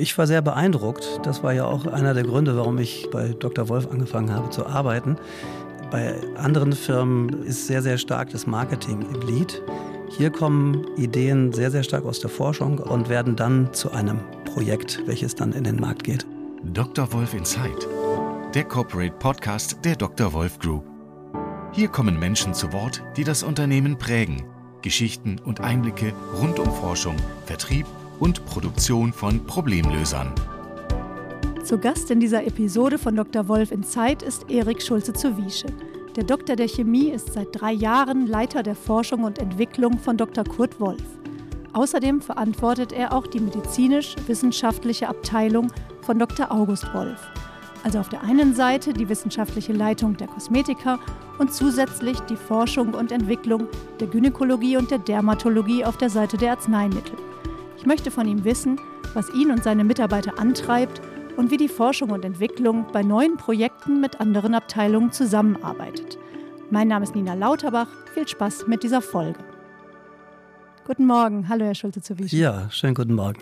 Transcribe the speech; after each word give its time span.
Ich 0.00 0.16
war 0.16 0.26
sehr 0.26 0.40
beeindruckt. 0.40 1.20
Das 1.24 1.42
war 1.42 1.52
ja 1.52 1.66
auch 1.66 1.86
einer 1.86 2.14
der 2.14 2.22
Gründe, 2.22 2.56
warum 2.56 2.78
ich 2.78 3.08
bei 3.10 3.34
Dr. 3.38 3.68
Wolf 3.68 3.86
angefangen 3.90 4.32
habe 4.32 4.48
zu 4.48 4.64
arbeiten. 4.64 5.18
Bei 5.90 6.14
anderen 6.38 6.72
Firmen 6.72 7.42
ist 7.42 7.66
sehr, 7.66 7.82
sehr 7.82 7.98
stark 7.98 8.30
das 8.30 8.46
Marketing 8.46 9.04
im 9.12 9.20
Lead. 9.28 9.60
Hier 10.08 10.30
kommen 10.30 10.86
Ideen 10.96 11.52
sehr, 11.52 11.70
sehr 11.70 11.82
stark 11.82 12.06
aus 12.06 12.18
der 12.18 12.30
Forschung 12.30 12.78
und 12.78 13.10
werden 13.10 13.36
dann 13.36 13.74
zu 13.74 13.92
einem 13.92 14.20
Projekt, 14.46 15.02
welches 15.04 15.34
dann 15.34 15.52
in 15.52 15.64
den 15.64 15.76
Markt 15.76 16.04
geht. 16.04 16.26
Dr. 16.64 17.12
Wolf 17.12 17.34
Insight, 17.34 17.86
der 18.54 18.64
Corporate 18.64 19.14
Podcast 19.18 19.84
der 19.84 19.96
Dr. 19.96 20.32
Wolf 20.32 20.58
Group. 20.60 20.82
Hier 21.72 21.88
kommen 21.88 22.18
Menschen 22.18 22.54
zu 22.54 22.72
Wort, 22.72 23.02
die 23.18 23.24
das 23.24 23.42
Unternehmen 23.42 23.98
prägen. 23.98 24.44
Geschichten 24.80 25.38
und 25.44 25.60
Einblicke 25.60 26.14
rund 26.40 26.58
um 26.58 26.72
Forschung, 26.72 27.16
Vertrieb 27.44 27.84
und 28.20 28.44
Produktion 28.46 29.12
von 29.12 29.44
Problemlösern. 29.44 30.32
Zu 31.64 31.78
Gast 31.78 32.10
in 32.10 32.20
dieser 32.20 32.46
Episode 32.46 32.98
von 32.98 33.16
Dr. 33.16 33.48
Wolf 33.48 33.72
in 33.72 33.82
Zeit 33.82 34.22
ist 34.22 34.48
Erik 34.48 34.82
Schulze 34.82 35.12
zu 35.12 35.36
Wiesche. 35.36 35.66
Der 36.16 36.24
Doktor 36.24 36.56
der 36.56 36.68
Chemie 36.68 37.10
ist 37.10 37.32
seit 37.32 37.48
drei 37.52 37.72
Jahren 37.72 38.26
Leiter 38.26 38.62
der 38.62 38.74
Forschung 38.74 39.24
und 39.24 39.38
Entwicklung 39.38 39.98
von 39.98 40.16
Dr. 40.16 40.44
Kurt 40.44 40.80
Wolf. 40.80 41.02
Außerdem 41.72 42.20
verantwortet 42.20 42.92
er 42.92 43.12
auch 43.12 43.26
die 43.26 43.40
medizinisch-wissenschaftliche 43.40 45.08
Abteilung 45.08 45.72
von 46.02 46.18
Dr. 46.18 46.50
August 46.50 46.92
Wolf. 46.92 47.20
Also 47.84 48.00
auf 48.00 48.08
der 48.08 48.22
einen 48.22 48.54
Seite 48.54 48.92
die 48.92 49.08
wissenschaftliche 49.08 49.72
Leitung 49.72 50.16
der 50.16 50.26
Kosmetika 50.26 50.98
und 51.38 51.54
zusätzlich 51.54 52.18
die 52.20 52.36
Forschung 52.36 52.92
und 52.94 53.12
Entwicklung 53.12 53.68
der 54.00 54.08
Gynäkologie 54.08 54.76
und 54.76 54.90
der 54.90 54.98
Dermatologie 54.98 55.84
auf 55.84 55.96
der 55.96 56.10
Seite 56.10 56.36
der 56.36 56.50
Arzneimittel. 56.52 57.16
Ich 57.80 57.86
möchte 57.86 58.10
von 58.10 58.28
ihm 58.28 58.44
wissen, 58.44 58.78
was 59.14 59.30
ihn 59.30 59.50
und 59.50 59.64
seine 59.64 59.84
Mitarbeiter 59.84 60.38
antreibt 60.38 61.00
und 61.38 61.50
wie 61.50 61.56
die 61.56 61.66
Forschung 61.66 62.10
und 62.10 62.26
Entwicklung 62.26 62.84
bei 62.92 63.02
neuen 63.02 63.38
Projekten 63.38 64.02
mit 64.02 64.20
anderen 64.20 64.52
Abteilungen 64.52 65.12
zusammenarbeitet. 65.12 66.18
Mein 66.70 66.88
Name 66.88 67.04
ist 67.04 67.14
Nina 67.14 67.32
Lauterbach. 67.32 67.88
Viel 68.12 68.28
Spaß 68.28 68.66
mit 68.66 68.82
dieser 68.82 69.00
Folge. 69.00 69.40
Guten 70.86 71.06
Morgen. 71.06 71.48
Hallo, 71.48 71.64
Herr 71.64 71.74
Schulze 71.74 72.02
zu 72.02 72.18
Wiesche. 72.18 72.36
Ja, 72.36 72.70
schönen 72.70 72.94
guten 72.94 73.14
Morgen. 73.14 73.40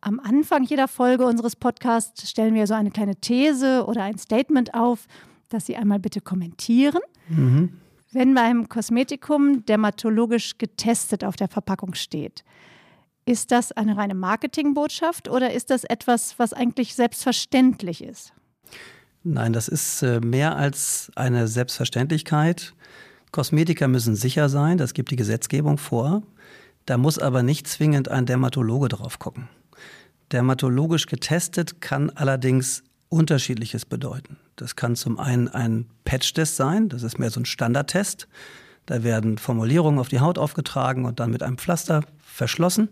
Am 0.00 0.18
Anfang 0.18 0.64
jeder 0.64 0.88
Folge 0.88 1.24
unseres 1.24 1.54
Podcasts 1.54 2.28
stellen 2.28 2.54
wir 2.54 2.66
so 2.66 2.74
eine 2.74 2.90
kleine 2.90 3.14
These 3.14 3.84
oder 3.86 4.02
ein 4.02 4.18
Statement 4.18 4.74
auf, 4.74 5.06
das 5.50 5.66
Sie 5.66 5.76
einmal 5.76 6.00
bitte 6.00 6.20
kommentieren. 6.20 7.00
Mhm. 7.28 7.74
Wenn 8.10 8.34
beim 8.34 8.68
Kosmetikum 8.68 9.64
dermatologisch 9.66 10.58
getestet 10.58 11.22
auf 11.22 11.36
der 11.36 11.46
Verpackung 11.46 11.94
steht, 11.94 12.42
ist 13.26 13.50
das 13.50 13.72
eine 13.72 13.96
reine 13.96 14.14
Marketingbotschaft 14.14 15.28
oder 15.28 15.52
ist 15.52 15.70
das 15.70 15.84
etwas, 15.84 16.38
was 16.38 16.52
eigentlich 16.52 16.94
selbstverständlich 16.94 18.02
ist? 18.02 18.32
Nein, 19.24 19.52
das 19.52 19.66
ist 19.66 20.02
äh, 20.02 20.20
mehr 20.20 20.56
als 20.56 21.10
eine 21.16 21.48
Selbstverständlichkeit. 21.48 22.72
Kosmetiker 23.32 23.88
müssen 23.88 24.14
sicher 24.14 24.48
sein, 24.48 24.78
das 24.78 24.94
gibt 24.94 25.10
die 25.10 25.16
Gesetzgebung 25.16 25.76
vor. 25.76 26.22
Da 26.86 26.96
muss 26.96 27.18
aber 27.18 27.42
nicht 27.42 27.66
zwingend 27.66 28.08
ein 28.08 28.26
Dermatologe 28.26 28.88
drauf 28.88 29.18
gucken. 29.18 29.48
Dermatologisch 30.30 31.06
getestet 31.06 31.80
kann 31.80 32.10
allerdings 32.10 32.84
unterschiedliches 33.08 33.84
bedeuten. 33.84 34.36
Das 34.54 34.76
kann 34.76 34.94
zum 34.94 35.18
einen 35.18 35.48
ein 35.48 35.86
Patch-Test 36.04 36.54
sein, 36.54 36.88
das 36.88 37.02
ist 37.02 37.18
mehr 37.18 37.30
so 37.30 37.40
ein 37.40 37.44
Standardtest. 37.44 38.28
Da 38.86 39.02
werden 39.02 39.36
Formulierungen 39.36 39.98
auf 39.98 40.08
die 40.08 40.20
Haut 40.20 40.38
aufgetragen 40.38 41.04
und 41.04 41.18
dann 41.18 41.32
mit 41.32 41.42
einem 41.42 41.58
Pflaster 41.58 42.04
verschlossen 42.20 42.88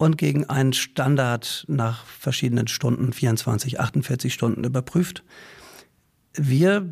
und 0.00 0.16
gegen 0.16 0.48
einen 0.48 0.72
Standard 0.72 1.66
nach 1.68 2.06
verschiedenen 2.06 2.68
Stunden, 2.68 3.12
24, 3.12 3.80
48 3.80 4.32
Stunden 4.32 4.64
überprüft. 4.64 5.22
Wir 6.32 6.88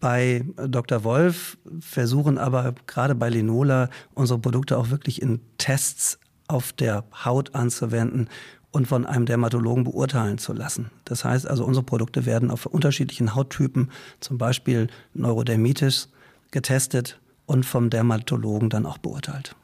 bei 0.00 0.44
Dr. 0.66 1.04
Wolf 1.04 1.56
versuchen 1.78 2.36
aber 2.36 2.74
gerade 2.88 3.14
bei 3.14 3.28
Linola 3.30 3.90
unsere 4.12 4.40
Produkte 4.40 4.76
auch 4.76 4.90
wirklich 4.90 5.22
in 5.22 5.40
Tests 5.58 6.18
auf 6.48 6.72
der 6.72 7.04
Haut 7.24 7.54
anzuwenden 7.54 8.28
und 8.72 8.88
von 8.88 9.06
einem 9.06 9.26
Dermatologen 9.26 9.84
beurteilen 9.84 10.38
zu 10.38 10.52
lassen. 10.52 10.90
Das 11.04 11.24
heißt 11.24 11.46
also, 11.46 11.64
unsere 11.64 11.86
Produkte 11.86 12.26
werden 12.26 12.50
auf 12.50 12.66
unterschiedlichen 12.66 13.36
Hauttypen, 13.36 13.92
zum 14.18 14.36
Beispiel 14.36 14.88
Neurodermitis, 15.14 16.08
getestet 16.50 17.20
und 17.46 17.64
vom 17.64 17.88
Dermatologen 17.88 18.68
dann 18.68 18.84
auch 18.84 18.98
beurteilt. 18.98 19.54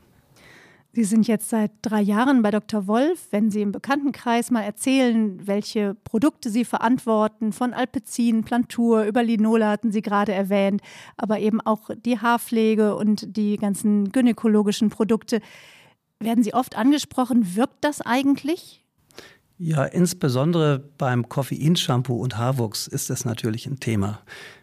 Sie 0.95 1.03
sind 1.03 1.27
jetzt 1.27 1.49
seit 1.51 1.73
drei 1.83 2.01
Jahren 2.01 2.43
bei 2.43 2.53
Dr. 2.53 2.87
Wolf. 2.87 3.27
Wenn 3.33 3.51
Sie 3.51 3.63
im 3.63 3.73
Bekanntenkreis 3.73 4.53
mal 4.53 4.63
erzählen, 4.63 5.45
welche 5.45 5.97
Produkte 6.05 6.51
Sie 6.51 6.65
verantworten, 6.65 7.53
von 7.53 7.75
Alpezin, 7.75 8.45
Plantur, 8.45 9.03
über 9.03 9.25
Linola 9.25 9.71
hatten 9.71 9.91
Sie 9.91 10.03
gerade 10.03 10.33
erwähnt, 10.33 10.83
aber 11.17 11.41
eben 11.41 11.61
auch 11.61 11.91
die 12.07 12.21
Haarpflege 12.21 12.95
und 12.95 13.37
die 13.37 13.57
ganzen 13.57 14.13
gynäkologischen 14.13 14.89
Produkte, 14.89 15.41
werden 16.21 16.45
Sie 16.45 16.55
oft 16.55 16.77
angesprochen. 16.77 17.57
Wirkt 17.57 17.83
das 17.83 18.01
eigentlich? 18.01 18.85
Ja, 19.59 19.85
insbesondere 19.85 20.79
beim 20.97 21.29
Koffeinshampoo 21.29 22.15
und 22.15 22.39
Haarwuchs 22.39 22.87
ist 22.87 23.11
das 23.11 23.25
natürlich 23.25 23.67
ein 23.67 23.81
Thema, 23.81 24.21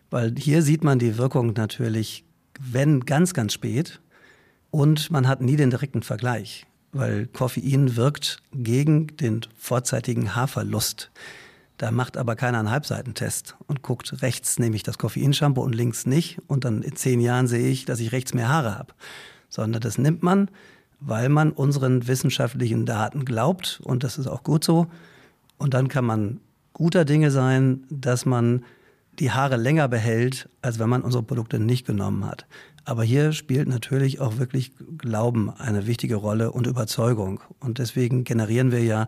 weil 0.10 0.34
hier 0.38 0.62
sieht 0.62 0.86
man 0.86 0.98
die 0.98 1.18
Wirkung 1.18 1.52
natürlich, 1.58 2.24
wenn 2.58 3.02
ganz, 3.02 3.34
ganz 3.34 3.52
spät 3.52 4.00
und 4.72 5.12
man 5.12 5.28
hat 5.28 5.42
nie 5.42 5.58
den 5.58 5.70
direkten 5.70 6.02
Vergleich, 6.02 6.66
weil 6.94 7.28
Koffein 7.28 7.96
wirkt 7.96 8.42
gegen 8.54 9.08
den 9.18 9.42
vorzeitigen 9.58 10.36
Haarverlust. 10.36 11.12
Da 11.78 11.92
macht 11.92 12.16
aber 12.16 12.36
keiner 12.36 12.60
einen 12.60 12.70
Halbseitentest 12.70 13.56
und 13.68 13.82
guckt 13.82 14.22
rechts 14.22 14.60
nehme 14.60 14.76
ich 14.76 14.84
das 14.84 14.98
Koffeinshampoo 14.98 15.62
und 15.62 15.74
links 15.74 16.06
nicht 16.06 16.40
und 16.48 16.64
dann 16.64 16.84
in 16.84 16.96
zehn 16.96 17.20
Jahren 17.20 17.48
sehe 17.48 17.70
ich, 17.70 17.86
dass 17.86 18.00
ich 18.00 18.12
rechts 18.12 18.34
mehr 18.34 18.50
Haare 18.50 18.78
habe. 18.78 18.94
Sondern 19.50 19.82
das 19.82 19.98
nimmt 19.98 20.24
man, 20.24 20.50
weil 21.00 21.28
man 21.28 21.52
unseren 21.52 22.08
wissenschaftlichen 22.08 22.86
Daten 22.86 23.26
glaubt 23.26 23.82
und 23.84 24.04
das 24.04 24.18
ist 24.18 24.28
auch 24.28 24.44
gut 24.44 24.64
so. 24.64 24.88
Und 25.58 25.74
dann 25.74 25.88
kann 25.88 26.06
man 26.06 26.40
guter 26.74 27.04
Dinge 27.04 27.32
sein, 27.32 27.84
dass 27.90 28.26
man 28.26 28.64
die 29.20 29.32
Haare 29.32 29.58
länger 29.58 29.88
behält, 29.88 30.50
als 30.62 30.80
wenn 30.80 30.90
man 30.90 31.02
unsere 31.02 31.24
Produkte 31.24 31.60
nicht 31.60 31.86
genommen 31.86 32.26
hat. 32.26 32.46
Aber 32.84 33.04
hier 33.04 33.32
spielt 33.32 33.68
natürlich 33.68 34.20
auch 34.20 34.38
wirklich 34.38 34.72
Glauben 34.98 35.52
eine 35.52 35.88
wichtige 35.88 36.16
Rolle 36.16 36.52
und 36.52 36.68
Überzeugung. 36.68 37.40
Und 37.60 37.78
deswegen 37.78 38.24
generieren 38.24 38.72
wir 38.72 38.84
ja 38.84 39.08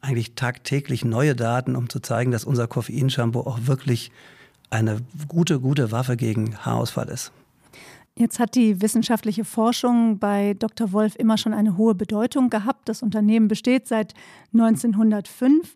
eigentlich 0.00 0.34
tagtäglich 0.34 1.04
neue 1.04 1.34
Daten, 1.34 1.76
um 1.76 1.88
zu 1.88 2.00
zeigen, 2.00 2.30
dass 2.30 2.44
unser 2.44 2.66
Koffeinshampoo 2.66 3.40
auch 3.40 3.66
wirklich 3.66 4.10
eine 4.70 4.98
gute, 5.28 5.60
gute 5.60 5.90
Waffe 5.92 6.16
gegen 6.16 6.56
Haarausfall 6.64 7.08
ist. 7.08 7.32
Jetzt 8.16 8.38
hat 8.38 8.54
die 8.54 8.82
wissenschaftliche 8.82 9.44
Forschung 9.44 10.18
bei 10.18 10.54
Dr. 10.54 10.92
Wolf 10.92 11.16
immer 11.16 11.38
schon 11.38 11.54
eine 11.54 11.76
hohe 11.76 11.94
Bedeutung 11.94 12.50
gehabt. 12.50 12.88
Das 12.88 13.02
Unternehmen 13.02 13.48
besteht 13.48 13.88
seit 13.88 14.14
1905. 14.52 15.74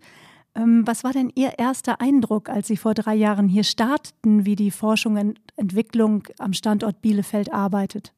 Ähm, 0.55 0.87
was 0.87 1.05
war 1.05 1.13
denn 1.13 1.33
Ihr 1.35 1.59
erster 1.59 2.01
Eindruck, 2.01 2.49
als 2.49 2.69
Sie 2.69 2.77
vor 2.77 2.95
drei 2.95 3.15
Jahren 3.15 3.49
hier 3.49 3.65
starteten, 3.65 4.45
wie 4.45 4.57
die 4.57 4.71
Forschung 4.71 5.17
Entwicklung 5.57 6.25
am 6.39 6.53
Standort 6.53 7.01
Bielefeld 7.03 7.53
arbeitet? 7.53 8.13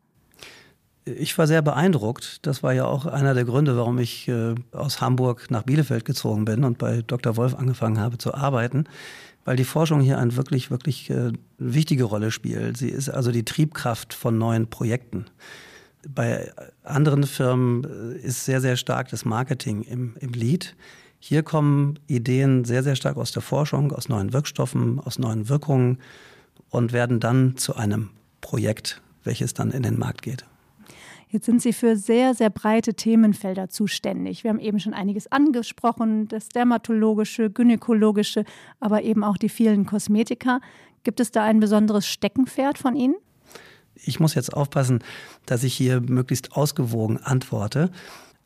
Ich 1.04 1.38
war 1.38 1.46
sehr 1.46 1.62
beeindruckt. 1.62 2.44
Das 2.46 2.64
war 2.64 2.72
ja 2.72 2.84
auch 2.84 3.06
einer 3.06 3.32
der 3.32 3.44
Gründe, 3.44 3.76
warum 3.76 3.98
ich 3.98 4.26
äh, 4.26 4.56
aus 4.72 5.00
Hamburg 5.00 5.50
nach 5.50 5.62
Bielefeld 5.62 6.04
gezogen 6.04 6.44
bin 6.44 6.64
und 6.64 6.78
bei 6.78 7.02
Dr. 7.02 7.36
Wolf 7.36 7.54
angefangen 7.54 8.00
habe 8.00 8.18
zu 8.18 8.34
arbeiten, 8.34 8.84
weil 9.44 9.56
die 9.56 9.64
Forschung 9.64 10.00
hier 10.00 10.18
eine 10.18 10.34
wirklich, 10.34 10.72
wirklich 10.72 11.08
äh, 11.10 11.32
wichtige 11.58 12.04
Rolle 12.04 12.32
spielt. 12.32 12.76
Sie 12.76 12.88
ist 12.88 13.08
also 13.08 13.30
die 13.30 13.44
Triebkraft 13.44 14.14
von 14.14 14.36
neuen 14.36 14.68
Projekten. 14.68 15.26
Bei 16.08 16.52
anderen 16.82 17.22
Firmen 17.22 17.84
äh, 17.84 18.18
ist 18.18 18.44
sehr, 18.44 18.60
sehr 18.60 18.76
stark 18.76 19.08
das 19.08 19.24
Marketing 19.24 19.82
im, 19.82 20.16
im 20.18 20.32
Lead. 20.32 20.74
Hier 21.20 21.44
kommen 21.44 22.00
Ideen 22.08 22.64
sehr, 22.64 22.82
sehr 22.82 22.96
stark 22.96 23.16
aus 23.16 23.30
der 23.30 23.42
Forschung, 23.42 23.92
aus 23.92 24.08
neuen 24.08 24.32
Wirkstoffen, 24.32 24.98
aus 24.98 25.20
neuen 25.20 25.48
Wirkungen 25.48 25.98
und 26.70 26.92
werden 26.92 27.20
dann 27.20 27.56
zu 27.56 27.76
einem 27.76 28.10
Projekt, 28.40 29.00
welches 29.24 29.54
dann 29.54 29.70
in 29.70 29.82
den 29.82 29.98
Markt 29.98 30.22
geht. 30.22 30.44
Jetzt 31.28 31.46
sind 31.46 31.60
Sie 31.60 31.72
für 31.72 31.96
sehr, 31.96 32.34
sehr 32.34 32.50
breite 32.50 32.94
Themenfelder 32.94 33.68
zuständig. 33.68 34.44
Wir 34.44 34.50
haben 34.50 34.60
eben 34.60 34.78
schon 34.78 34.94
einiges 34.94 35.30
angesprochen, 35.30 36.28
das 36.28 36.48
dermatologische, 36.48 37.50
gynäkologische, 37.50 38.44
aber 38.78 39.02
eben 39.02 39.24
auch 39.24 39.36
die 39.36 39.48
vielen 39.48 39.86
Kosmetika. 39.86 40.60
Gibt 41.02 41.18
es 41.20 41.32
da 41.32 41.42
ein 41.42 41.58
besonderes 41.58 42.06
Steckenpferd 42.06 42.78
von 42.78 42.94
Ihnen? 42.94 43.16
Ich 43.96 44.20
muss 44.20 44.34
jetzt 44.34 44.54
aufpassen, 44.54 45.02
dass 45.46 45.64
ich 45.64 45.74
hier 45.74 46.00
möglichst 46.00 46.52
ausgewogen 46.52 47.18
antworte. 47.18 47.90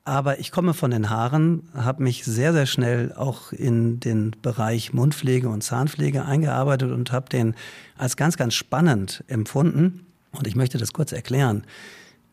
Aber 0.04 0.40
ich 0.40 0.50
komme 0.50 0.74
von 0.74 0.90
den 0.90 1.10
Haaren, 1.10 1.68
habe 1.74 2.02
mich 2.02 2.24
sehr, 2.24 2.52
sehr 2.52 2.66
schnell 2.66 3.12
auch 3.12 3.52
in 3.52 4.00
den 4.00 4.34
Bereich 4.42 4.92
Mundpflege 4.92 5.48
und 5.48 5.62
Zahnpflege 5.62 6.24
eingearbeitet 6.24 6.90
und 6.90 7.12
habe 7.12 7.28
den 7.28 7.54
als 7.98 8.16
ganz, 8.16 8.36
ganz 8.36 8.54
spannend 8.54 9.22
empfunden. 9.28 10.06
Und 10.32 10.46
ich 10.46 10.56
möchte 10.56 10.78
das 10.78 10.92
kurz 10.92 11.12
erklären. 11.12 11.64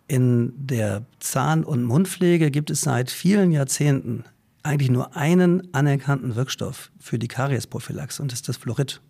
In 0.08 0.54
der 0.56 1.04
Zahn- 1.20 1.66
und 1.66 1.84
Mundpflege 1.84 2.52
gibt 2.52 2.70
es 2.70 2.82
seit 2.82 3.12
vielen 3.12 3.52
Jahrzehnten 3.52 4.24
eigentlich 4.64 4.90
nur 4.92 5.16
einen 5.16 5.74
anerkannten 5.74 6.36
Wirkstoff 6.36 6.92
für 7.00 7.20
die 7.20 7.28
Kariesprophylaxe 7.28 8.22
und 8.22 8.32
das 8.32 8.40
ist 8.40 8.50
das 8.50 8.58
Fluorid. 8.58 9.02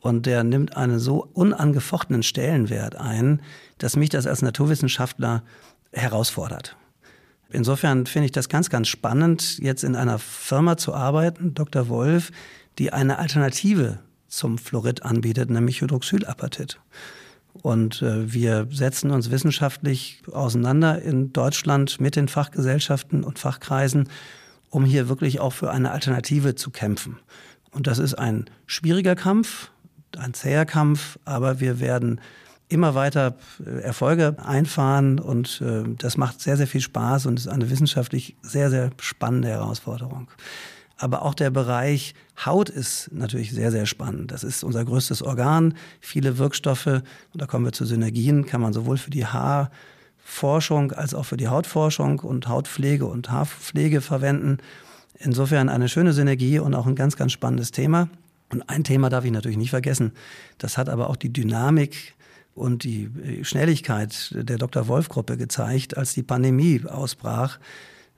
Und 0.00 0.26
der 0.26 0.44
nimmt 0.44 0.76
einen 0.76 0.98
so 0.98 1.26
unangefochtenen 1.32 2.22
Stellenwert 2.22 2.96
ein, 2.96 3.40
dass 3.78 3.96
mich 3.96 4.10
das 4.10 4.26
als 4.26 4.42
Naturwissenschaftler 4.42 5.42
herausfordert. 5.92 6.76
Insofern 7.54 8.06
finde 8.06 8.26
ich 8.26 8.32
das 8.32 8.48
ganz, 8.48 8.68
ganz 8.68 8.88
spannend, 8.88 9.58
jetzt 9.58 9.84
in 9.84 9.94
einer 9.94 10.18
Firma 10.18 10.76
zu 10.76 10.92
arbeiten, 10.92 11.54
Dr. 11.54 11.88
Wolf, 11.88 12.32
die 12.78 12.92
eine 12.92 13.18
Alternative 13.18 14.00
zum 14.26 14.58
Fluorid 14.58 15.04
anbietet, 15.04 15.50
nämlich 15.50 15.80
Hydroxylapatit. 15.80 16.80
Und 17.52 18.02
äh, 18.02 18.32
wir 18.32 18.66
setzen 18.72 19.12
uns 19.12 19.30
wissenschaftlich 19.30 20.22
auseinander 20.32 21.00
in 21.00 21.32
Deutschland 21.32 22.00
mit 22.00 22.16
den 22.16 22.26
Fachgesellschaften 22.26 23.22
und 23.22 23.38
Fachkreisen, 23.38 24.08
um 24.70 24.84
hier 24.84 25.08
wirklich 25.08 25.38
auch 25.38 25.52
für 25.52 25.70
eine 25.70 25.92
Alternative 25.92 26.56
zu 26.56 26.70
kämpfen. 26.70 27.20
Und 27.70 27.86
das 27.86 28.00
ist 28.00 28.14
ein 28.14 28.46
schwieriger 28.66 29.14
Kampf, 29.14 29.70
ein 30.18 30.34
zäher 30.34 30.66
Kampf, 30.66 31.20
aber 31.24 31.60
wir 31.60 31.78
werden 31.78 32.20
immer 32.68 32.94
weiter 32.94 33.36
äh, 33.64 33.80
Erfolge 33.80 34.36
einfahren 34.44 35.18
und 35.18 35.60
äh, 35.60 35.84
das 35.98 36.16
macht 36.16 36.40
sehr, 36.40 36.56
sehr 36.56 36.66
viel 36.66 36.80
Spaß 36.80 37.26
und 37.26 37.38
ist 37.38 37.48
eine 37.48 37.70
wissenschaftlich 37.70 38.36
sehr, 38.42 38.70
sehr 38.70 38.90
spannende 39.00 39.48
Herausforderung. 39.48 40.28
Aber 40.96 41.22
auch 41.22 41.34
der 41.34 41.50
Bereich 41.50 42.14
Haut 42.44 42.68
ist 42.68 43.10
natürlich 43.12 43.52
sehr, 43.52 43.70
sehr 43.70 43.86
spannend. 43.86 44.30
Das 44.30 44.44
ist 44.44 44.64
unser 44.64 44.84
größtes 44.84 45.22
Organ. 45.22 45.74
Viele 46.00 46.38
Wirkstoffe, 46.38 46.86
und 46.86 47.02
da 47.34 47.46
kommen 47.46 47.64
wir 47.64 47.72
zu 47.72 47.84
Synergien, 47.84 48.46
kann 48.46 48.60
man 48.60 48.72
sowohl 48.72 48.96
für 48.96 49.10
die 49.10 49.26
Haarforschung 49.26 50.92
als 50.92 51.14
auch 51.14 51.24
für 51.24 51.36
die 51.36 51.48
Hautforschung 51.48 52.20
und 52.20 52.48
Hautpflege 52.48 53.06
und 53.06 53.30
Haarpflege 53.30 54.00
verwenden. 54.00 54.58
Insofern 55.18 55.68
eine 55.68 55.88
schöne 55.88 56.12
Synergie 56.12 56.58
und 56.58 56.74
auch 56.74 56.86
ein 56.86 56.96
ganz, 56.96 57.16
ganz 57.16 57.32
spannendes 57.32 57.70
Thema. 57.70 58.08
Und 58.50 58.68
ein 58.68 58.84
Thema 58.84 59.10
darf 59.10 59.24
ich 59.24 59.32
natürlich 59.32 59.58
nicht 59.58 59.70
vergessen. 59.70 60.12
Das 60.58 60.78
hat 60.78 60.88
aber 60.88 61.10
auch 61.10 61.16
die 61.16 61.32
Dynamik 61.32 62.14
und 62.54 62.84
die 62.84 63.10
Schnelligkeit 63.42 64.30
der 64.32 64.58
Dr. 64.58 64.88
Wolf-Gruppe 64.88 65.36
gezeigt, 65.36 65.96
als 65.96 66.14
die 66.14 66.22
Pandemie 66.22 66.82
ausbrach 66.86 67.58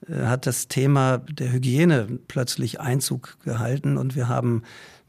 äh, 0.08 0.26
hat 0.26 0.46
das 0.46 0.68
Thema 0.68 1.18
der 1.18 1.52
Hygiene 1.52 2.18
plötzlich 2.28 2.80
Einzug 2.80 3.38
gehalten 3.44 3.96
und 3.96 4.14
wir 4.14 4.28
haben 4.28 4.62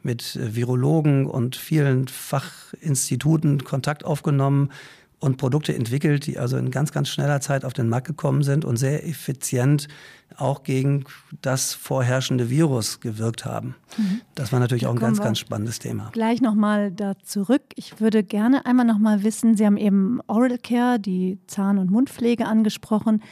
mit 0.04 0.36
äh, 0.36 0.56
Virologen 0.56 1.26
und 1.26 1.56
vielen 1.56 2.08
Fachinstituten 2.08 3.64
Kontakt 3.64 4.06
aufgenommen 4.06 4.72
und 5.20 5.38
Produkte 5.38 5.74
entwickelt, 5.74 6.28
die 6.28 6.38
also 6.38 6.58
in 6.58 6.70
ganz, 6.70 6.92
ganz 6.92 7.10
schneller 7.10 7.42
Zeit 7.42 7.66
auf 7.66 7.74
den 7.74 7.90
Markt 7.90 8.08
gekommen 8.08 8.44
sind 8.44 8.66
und 8.66 8.78
sehr 8.78 9.08
effizient 9.08 9.88
auch 10.36 10.62
gegen 10.64 11.06
das 11.42 11.74
vorherrschende 11.74 12.50
Virus 12.50 13.00
gewirkt 13.00 13.44
haben. 13.44 13.76
Mhm. 13.98 14.22
Das 14.36 14.52
war 14.52 14.60
natürlich 14.60 14.84
da 14.84 14.90
auch 14.90 14.94
ein 14.94 15.00
ganz, 15.00 15.20
ganz 15.20 15.40
spannendes 15.40 15.80
Thema. 15.80 16.10
Gleich 16.12 16.42
nochmal 16.42 16.92
da 16.92 17.18
zurück. 17.24 17.64
Ich 17.76 18.00
würde 18.00 18.24
gerne 18.24 18.66
einmal 18.66 18.86
nochmal 18.86 19.24
wissen, 19.24 19.58
Sie 19.58 19.66
haben 19.66 19.78
eben 19.78 20.20
Oral 20.28 20.60
Care, 20.60 21.00
die 21.00 21.40
Zahn- 21.48 21.80
und 21.80 21.90
Mundpflege 21.90 22.46
angesprochen. 22.46 23.24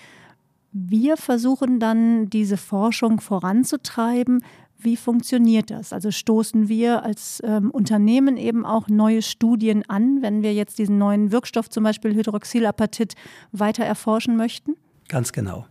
Wir 0.72 1.18
versuchen 1.18 1.80
dann 1.80 2.30
diese 2.30 2.58
Forschung 2.58 3.22
voranzutreiben. 3.22 4.44
Wie 4.78 4.98
funktioniert 4.98 5.72
das? 5.72 5.94
Also 5.94 6.12
stoßen 6.12 6.68
wir 6.68 7.04
als 7.04 7.42
ähm, 7.44 7.72
Unternehmen 7.72 8.38
eben 8.38 8.66
auch 8.66 8.88
neue 8.88 9.22
Studien 9.22 9.84
an, 9.88 10.22
wenn 10.22 10.44
wir 10.44 10.54
jetzt 10.54 10.78
diesen 10.78 10.98
neuen 10.98 11.32
Wirkstoff, 11.32 11.70
zum 11.70 11.84
Beispiel 11.84 12.14
Hydroxylapatit, 12.14 13.16
weiter 13.52 13.84
erforschen 13.84 14.38
möchten? 14.38 14.76
Ganz 15.08 15.32
genau. 15.32 15.66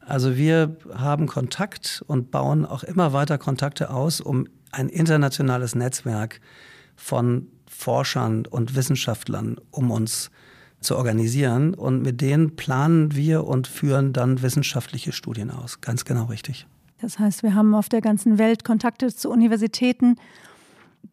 Also 0.00 0.36
wir 0.36 0.76
haben 0.94 1.26
Kontakt 1.26 2.04
und 2.06 2.30
bauen 2.30 2.64
auch 2.64 2.84
immer 2.84 3.12
weiter 3.12 3.38
Kontakte 3.38 3.90
aus, 3.90 4.20
um 4.20 4.46
ein 4.70 4.88
internationales 4.88 5.74
Netzwerk 5.74 6.40
von 6.96 7.48
Forschern 7.66 8.46
und 8.46 8.76
Wissenschaftlern 8.76 9.56
um 9.70 9.90
uns 9.90 10.24
zu 10.24 10.30
zu 10.84 10.96
organisieren. 10.96 11.74
Und 11.74 12.02
mit 12.02 12.20
denen 12.20 12.54
planen 12.56 13.14
wir 13.14 13.44
und 13.44 13.66
führen 13.66 14.12
dann 14.12 14.42
wissenschaftliche 14.42 15.12
Studien 15.12 15.50
aus. 15.50 15.80
Ganz 15.80 16.04
genau 16.04 16.26
richtig. 16.26 16.66
Das 17.04 17.18
heißt, 17.18 17.42
wir 17.42 17.54
haben 17.54 17.74
auf 17.74 17.90
der 17.90 18.00
ganzen 18.00 18.38
Welt 18.38 18.64
Kontakte 18.64 19.14
zu 19.14 19.28
Universitäten. 19.28 20.16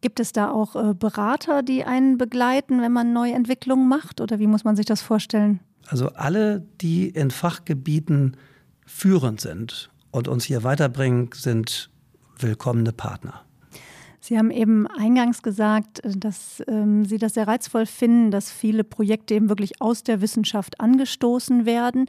Gibt 0.00 0.20
es 0.20 0.32
da 0.32 0.50
auch 0.50 0.74
äh, 0.74 0.94
Berater, 0.94 1.62
die 1.62 1.84
einen 1.84 2.16
begleiten, 2.16 2.80
wenn 2.80 2.92
man 2.92 3.12
neue 3.12 3.34
Entwicklungen 3.34 3.88
macht? 3.88 4.22
Oder 4.22 4.38
wie 4.38 4.46
muss 4.46 4.64
man 4.64 4.74
sich 4.74 4.86
das 4.86 5.02
vorstellen? 5.02 5.60
Also 5.88 6.08
alle, 6.14 6.66
die 6.80 7.10
in 7.10 7.30
Fachgebieten 7.30 8.38
führend 8.86 9.42
sind 9.42 9.90
und 10.10 10.28
uns 10.28 10.44
hier 10.44 10.64
weiterbringen, 10.64 11.28
sind 11.34 11.90
willkommene 12.38 12.94
Partner. 12.94 13.42
Sie 14.18 14.38
haben 14.38 14.50
eben 14.50 14.86
eingangs 14.86 15.42
gesagt, 15.42 16.02
äh, 16.06 16.16
dass 16.16 16.62
ähm, 16.68 17.04
Sie 17.04 17.18
das 17.18 17.34
sehr 17.34 17.46
reizvoll 17.46 17.84
finden, 17.84 18.30
dass 18.30 18.50
viele 18.50 18.82
Projekte 18.82 19.34
eben 19.34 19.50
wirklich 19.50 19.82
aus 19.82 20.04
der 20.04 20.22
Wissenschaft 20.22 20.80
angestoßen 20.80 21.66
werden, 21.66 22.06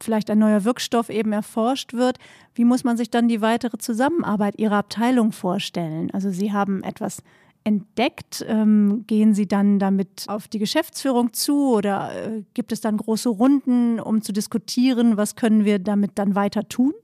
vielleicht 0.00 0.30
ein 0.30 0.38
neuer 0.38 0.64
Wirkstoff 0.64 1.08
eben 1.08 1.32
erforscht 1.32 1.92
wird. 1.92 2.18
Wie 2.54 2.64
muss 2.64 2.84
man 2.84 2.96
sich 2.96 3.10
dann 3.10 3.28
die 3.28 3.40
weitere 3.40 3.78
Zusammenarbeit 3.78 4.58
Ihrer 4.58 4.76
Abteilung 4.76 5.32
vorstellen? 5.32 6.10
Also 6.12 6.30
Sie 6.30 6.52
haben 6.52 6.82
etwas 6.82 7.22
entdeckt? 7.64 8.44
Ähm, 8.48 9.04
gehen 9.06 9.34
Sie 9.34 9.46
dann 9.46 9.78
damit 9.78 10.24
auf 10.26 10.48
die 10.48 10.58
Geschäftsführung 10.58 11.32
zu 11.32 11.74
oder 11.74 12.10
äh, 12.14 12.42
gibt 12.54 12.72
es 12.72 12.80
dann 12.80 12.96
große 12.96 13.28
Runden, 13.28 14.00
um 14.00 14.22
zu 14.22 14.32
diskutieren, 14.32 15.16
was 15.16 15.36
können 15.36 15.64
wir 15.64 15.78
damit 15.78 16.12
dann 16.14 16.34
weiter 16.34 16.68
tun? 16.68 16.94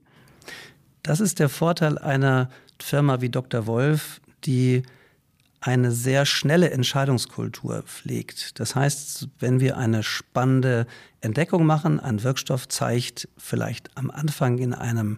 Das 1.03 1.19
ist 1.19 1.39
der 1.39 1.49
Vorteil 1.49 1.97
einer 1.97 2.49
Firma 2.81 3.21
wie 3.21 3.29
Dr. 3.29 3.67
Wolf, 3.67 4.21
die 4.43 4.83
eine 5.65 5.91
sehr 5.91 6.27
schnelle 6.27 6.69
Entscheidungskultur 6.69 7.81
pflegt. 7.81 8.59
Das 8.59 8.75
heißt, 8.75 9.29
wenn 9.39 9.59
wir 9.59 9.77
eine 9.77 10.03
spannende 10.03 10.85
Entdeckung 11.21 11.65
machen, 11.65 11.99
ein 11.99 12.21
Wirkstoff 12.21 12.67
zeigt 12.67 13.27
vielleicht 13.35 13.89
am 13.97 14.11
Anfang 14.11 14.59
in 14.59 14.75
einem 14.75 15.17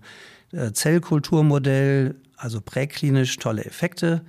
äh, 0.53 0.71
Zellkulturmodell, 0.71 2.15
also 2.37 2.61
präklinisch 2.61 3.35
tolle 3.35 3.65
Effekte, 3.65 4.23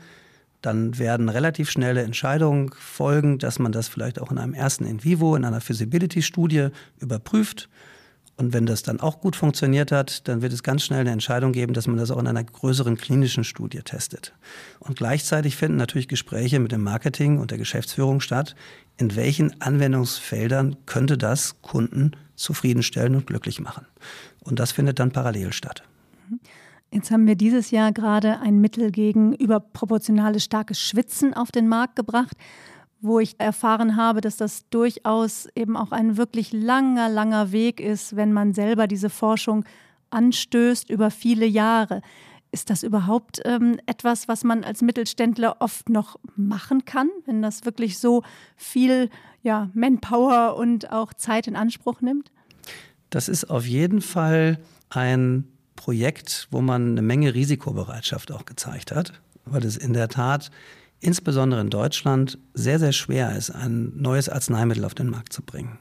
dann 0.60 0.98
werden 0.98 1.28
relativ 1.28 1.70
schnelle 1.70 2.02
Entscheidungen 2.02 2.72
folgen, 2.76 3.38
dass 3.38 3.60
man 3.60 3.70
das 3.70 3.86
vielleicht 3.86 4.20
auch 4.20 4.32
in 4.32 4.38
einem 4.38 4.54
ersten 4.54 4.86
In 4.86 5.04
vivo, 5.04 5.36
in 5.36 5.44
einer 5.44 5.60
Feasibility-Studie 5.60 6.70
überprüft 6.98 7.68
und 8.38 8.52
wenn 8.52 8.66
das 8.66 8.84
dann 8.84 9.00
auch 9.00 9.20
gut 9.20 9.34
funktioniert 9.34 9.90
hat, 9.90 10.28
dann 10.28 10.42
wird 10.42 10.52
es 10.52 10.62
ganz 10.62 10.84
schnell 10.84 11.00
eine 11.00 11.10
Entscheidung 11.10 11.50
geben, 11.50 11.74
dass 11.74 11.88
man 11.88 11.96
das 11.96 12.12
auch 12.12 12.20
in 12.20 12.28
einer 12.28 12.44
größeren 12.44 12.96
klinischen 12.96 13.42
Studie 13.42 13.80
testet. 13.80 14.32
Und 14.78 14.96
gleichzeitig 14.96 15.56
finden 15.56 15.76
natürlich 15.76 16.06
Gespräche 16.06 16.60
mit 16.60 16.70
dem 16.70 16.84
Marketing 16.84 17.38
und 17.38 17.50
der 17.50 17.58
Geschäftsführung 17.58 18.20
statt. 18.20 18.54
In 18.96 19.16
welchen 19.16 19.60
Anwendungsfeldern 19.60 20.76
könnte 20.86 21.18
das 21.18 21.60
Kunden 21.62 22.12
zufriedenstellen 22.36 23.16
und 23.16 23.26
glücklich 23.26 23.60
machen? 23.60 23.86
Und 24.44 24.60
das 24.60 24.70
findet 24.70 25.00
dann 25.00 25.10
parallel 25.10 25.52
statt. 25.52 25.82
Jetzt 26.92 27.10
haben 27.10 27.26
wir 27.26 27.34
dieses 27.34 27.72
Jahr 27.72 27.90
gerade 27.90 28.38
ein 28.38 28.60
Mittel 28.60 28.92
gegen 28.92 29.34
überproportionales 29.34 30.44
starkes 30.44 30.80
Schwitzen 30.80 31.34
auf 31.34 31.50
den 31.50 31.66
Markt 31.66 31.96
gebracht 31.96 32.36
wo 33.00 33.20
ich 33.20 33.38
erfahren 33.38 33.96
habe, 33.96 34.20
dass 34.20 34.36
das 34.36 34.68
durchaus 34.70 35.48
eben 35.54 35.76
auch 35.76 35.92
ein 35.92 36.16
wirklich 36.16 36.52
langer, 36.52 37.08
langer 37.08 37.52
Weg 37.52 37.80
ist, 37.80 38.16
wenn 38.16 38.32
man 38.32 38.54
selber 38.54 38.86
diese 38.86 39.10
Forschung 39.10 39.64
anstößt 40.10 40.90
über 40.90 41.10
viele 41.10 41.46
Jahre. 41.46 42.02
Ist 42.50 42.70
das 42.70 42.82
überhaupt 42.82 43.42
ähm, 43.44 43.78
etwas, 43.86 44.26
was 44.26 44.42
man 44.42 44.64
als 44.64 44.80
Mittelständler 44.80 45.56
oft 45.60 45.90
noch 45.90 46.18
machen 46.34 46.86
kann, 46.86 47.10
wenn 47.26 47.42
das 47.42 47.64
wirklich 47.64 47.98
so 47.98 48.22
viel 48.56 49.10
ja, 49.42 49.70
Manpower 49.74 50.56
und 50.56 50.90
auch 50.90 51.12
Zeit 51.12 51.46
in 51.46 51.56
Anspruch 51.56 52.00
nimmt? 52.00 52.32
Das 53.10 53.28
ist 53.28 53.44
auf 53.44 53.66
jeden 53.66 54.00
Fall 54.00 54.58
ein 54.90 55.44
Projekt, 55.76 56.48
wo 56.50 56.60
man 56.60 56.92
eine 56.92 57.02
Menge 57.02 57.34
Risikobereitschaft 57.34 58.32
auch 58.32 58.46
gezeigt 58.46 58.92
hat, 58.92 59.12
weil 59.44 59.64
es 59.64 59.76
in 59.76 59.92
der 59.92 60.08
Tat 60.08 60.50
insbesondere 61.00 61.60
in 61.60 61.70
Deutschland 61.70 62.38
sehr, 62.54 62.78
sehr 62.78 62.92
schwer 62.92 63.36
ist, 63.36 63.50
ein 63.50 63.92
neues 63.96 64.28
Arzneimittel 64.28 64.84
auf 64.84 64.94
den 64.94 65.10
Markt 65.10 65.32
zu 65.32 65.42
bringen. 65.42 65.78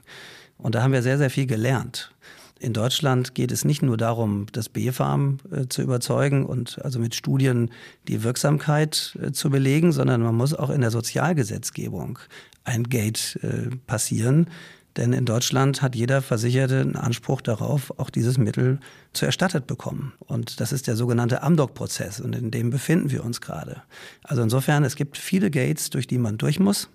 Und 0.57 0.75
da 0.75 0.81
haben 0.81 0.93
wir 0.93 1.03
sehr, 1.03 1.17
sehr 1.17 1.29
viel 1.29 1.45
gelernt. 1.45 2.11
In 2.59 2.73
Deutschland 2.73 3.35
geht 3.35 3.51
es 3.51 3.65
nicht 3.65 3.83
nur 3.83 3.97
darum, 3.97 4.47
das 4.51 4.69
B-Farm 4.69 5.37
äh, 5.51 5.67
zu 5.67 5.83
überzeugen 5.83 6.45
und 6.45 6.83
also 6.83 6.99
mit 6.99 7.13
Studien 7.13 7.69
die 8.07 8.23
Wirksamkeit 8.23 9.17
äh, 9.21 9.31
zu 9.31 9.51
belegen, 9.51 9.91
sondern 9.91 10.21
man 10.21 10.35
muss 10.35 10.55
auch 10.55 10.71
in 10.71 10.81
der 10.81 10.89
Sozialgesetzgebung 10.89 12.17
ein 12.63 12.83
Gate 12.85 13.39
äh, 13.43 13.75
passieren, 13.85 14.49
denn 14.97 15.13
in 15.13 15.25
Deutschland 15.25 15.81
hat 15.81 15.95
jeder 15.95 16.21
Versicherte 16.21 16.81
einen 16.81 16.95
Anspruch 16.95 17.41
darauf, 17.41 17.97
auch 17.99 18.09
dieses 18.09 18.37
Mittel 18.37 18.79
zu 19.13 19.25
erstattet 19.25 19.67
bekommen. 19.67 20.13
Und 20.19 20.59
das 20.59 20.71
ist 20.71 20.87
der 20.87 20.95
sogenannte 20.95 21.43
Amdoc-Prozess 21.43 22.19
und 22.19 22.35
in 22.35 22.51
dem 22.51 22.71
befinden 22.71 23.11
wir 23.11 23.23
uns 23.23 23.39
gerade. 23.39 23.83
Also 24.23 24.41
insofern, 24.41 24.83
es 24.83 24.95
gibt 24.95 25.17
viele 25.17 25.51
Gates, 25.51 25.89
durch 25.91 26.07
die 26.07 26.17
man 26.17 26.37
durch 26.37 26.59
muss. 26.59 26.89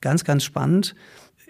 Ganz, 0.00 0.24
ganz 0.24 0.44
spannend. 0.44 0.94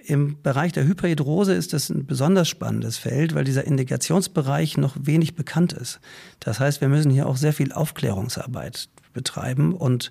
Im 0.04 0.40
Bereich 0.42 0.72
der 0.72 0.86
Hyperhidrose 0.86 1.52
ist 1.52 1.74
das 1.74 1.90
ein 1.90 2.06
besonders 2.06 2.48
spannendes 2.48 2.96
Feld, 2.96 3.34
weil 3.34 3.44
dieser 3.44 3.66
Indikationsbereich 3.66 4.78
noch 4.78 4.96
wenig 4.98 5.34
bekannt 5.34 5.74
ist. 5.74 6.00
Das 6.40 6.58
heißt, 6.58 6.80
wir 6.80 6.88
müssen 6.88 7.10
hier 7.10 7.26
auch 7.26 7.36
sehr 7.36 7.52
viel 7.52 7.72
Aufklärungsarbeit 7.72 8.88
betreiben 9.12 9.74
und 9.74 10.10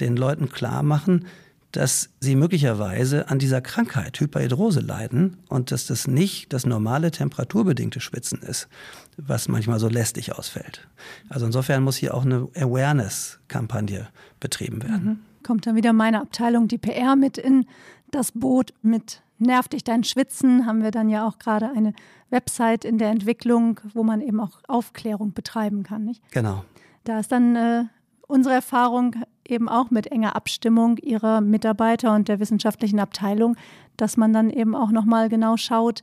den 0.00 0.16
Leuten 0.16 0.48
klar 0.48 0.82
machen, 0.82 1.26
dass 1.72 2.10
sie 2.20 2.34
möglicherweise 2.34 3.28
an 3.28 3.38
dieser 3.38 3.60
Krankheit 3.60 4.18
Hyperhidrose 4.18 4.80
leiden 4.80 5.36
und 5.48 5.70
dass 5.70 5.86
das 5.86 6.06
nicht 6.06 6.52
das 6.52 6.66
normale 6.66 7.10
temperaturbedingte 7.10 8.00
Schwitzen 8.00 8.40
ist, 8.42 8.68
was 9.16 9.48
manchmal 9.48 9.78
so 9.78 9.88
lästig 9.88 10.36
ausfällt. 10.36 10.88
Also 11.28 11.46
insofern 11.46 11.82
muss 11.82 11.96
hier 11.96 12.14
auch 12.14 12.24
eine 12.24 12.48
Awareness-Kampagne 12.56 14.08
betrieben 14.40 14.82
werden. 14.82 15.04
Mhm. 15.04 15.18
Kommt 15.42 15.66
dann 15.66 15.76
wieder 15.76 15.92
meine 15.92 16.20
Abteilung, 16.20 16.68
die 16.68 16.78
PR, 16.78 17.16
mit 17.16 17.38
in 17.38 17.66
das 18.10 18.32
Boot 18.32 18.74
mit 18.82 19.22
Nervt 19.42 19.72
dich 19.72 19.84
dein 19.84 20.04
Schwitzen, 20.04 20.66
haben 20.66 20.82
wir 20.82 20.90
dann 20.90 21.08
ja 21.08 21.26
auch 21.26 21.38
gerade 21.38 21.70
eine 21.74 21.94
Website 22.28 22.84
in 22.84 22.98
der 22.98 23.08
Entwicklung, 23.08 23.80
wo 23.94 24.02
man 24.02 24.20
eben 24.20 24.38
auch 24.38 24.58
Aufklärung 24.68 25.32
betreiben 25.32 25.82
kann. 25.82 26.04
Nicht? 26.04 26.22
Genau. 26.30 26.62
Da 27.04 27.20
ist 27.20 27.32
dann 27.32 27.56
äh, 27.56 27.84
unsere 28.26 28.54
Erfahrung 28.54 29.16
eben 29.50 29.68
auch 29.68 29.90
mit 29.90 30.06
enger 30.06 30.36
Abstimmung 30.36 30.96
ihrer 30.98 31.40
Mitarbeiter 31.40 32.14
und 32.14 32.28
der 32.28 32.40
wissenschaftlichen 32.40 33.00
Abteilung, 33.00 33.56
dass 33.96 34.16
man 34.16 34.32
dann 34.32 34.50
eben 34.50 34.74
auch 34.74 34.90
nochmal 34.90 35.28
genau 35.28 35.56
schaut, 35.56 36.02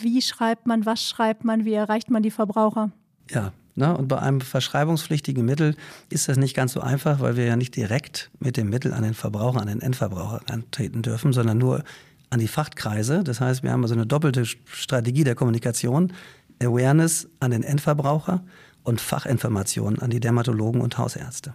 wie 0.00 0.22
schreibt 0.22 0.66
man, 0.66 0.86
was 0.86 1.02
schreibt 1.02 1.44
man, 1.44 1.64
wie 1.64 1.74
erreicht 1.74 2.10
man 2.10 2.22
die 2.22 2.30
Verbraucher. 2.30 2.90
Ja, 3.30 3.52
ne, 3.74 3.96
und 3.96 4.08
bei 4.08 4.18
einem 4.18 4.40
verschreibungspflichtigen 4.40 5.44
Mittel 5.44 5.76
ist 6.08 6.28
das 6.28 6.36
nicht 6.36 6.54
ganz 6.54 6.72
so 6.72 6.80
einfach, 6.80 7.20
weil 7.20 7.36
wir 7.36 7.44
ja 7.44 7.56
nicht 7.56 7.76
direkt 7.76 8.30
mit 8.38 8.56
dem 8.56 8.70
Mittel 8.70 8.92
an 8.92 9.02
den 9.02 9.14
Verbraucher, 9.14 9.60
an 9.60 9.68
den 9.68 9.80
Endverbraucher 9.80 10.40
antreten 10.48 11.02
dürfen, 11.02 11.32
sondern 11.32 11.58
nur 11.58 11.82
an 12.30 12.40
die 12.40 12.48
Fachkreise. 12.48 13.24
Das 13.24 13.40
heißt, 13.40 13.62
wir 13.62 13.72
haben 13.72 13.82
also 13.82 13.94
eine 13.94 14.06
doppelte 14.06 14.44
Strategie 14.44 15.24
der 15.24 15.34
Kommunikation. 15.34 16.12
Awareness 16.60 17.28
an 17.40 17.52
den 17.52 17.62
Endverbraucher 17.62 18.42
und 18.82 19.00
Fachinformationen 19.00 20.00
an 20.00 20.10
die 20.10 20.20
Dermatologen 20.20 20.80
und 20.80 20.98
Hausärzte. 20.98 21.54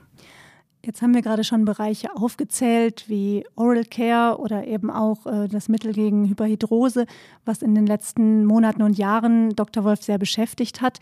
Jetzt 0.85 1.01
haben 1.01 1.13
wir 1.13 1.21
gerade 1.21 1.45
schon 1.45 1.63
Bereiche 1.63 2.13
aufgezählt, 2.13 3.05
wie 3.07 3.45
Oral 3.55 3.85
Care 3.85 4.37
oder 4.37 4.67
eben 4.67 4.91
auch 4.91 5.25
äh, 5.25 5.47
das 5.47 5.69
Mittel 5.69 5.93
gegen 5.93 6.27
Hyperhidrose, 6.27 7.05
was 7.45 7.61
in 7.61 7.73
den 7.73 7.85
letzten 7.85 8.43
Monaten 8.43 8.81
und 8.81 8.97
Jahren 8.97 9.55
Dr. 9.55 9.85
Wolf 9.85 10.03
sehr 10.03 10.17
beschäftigt 10.17 10.81
hat. 10.81 10.99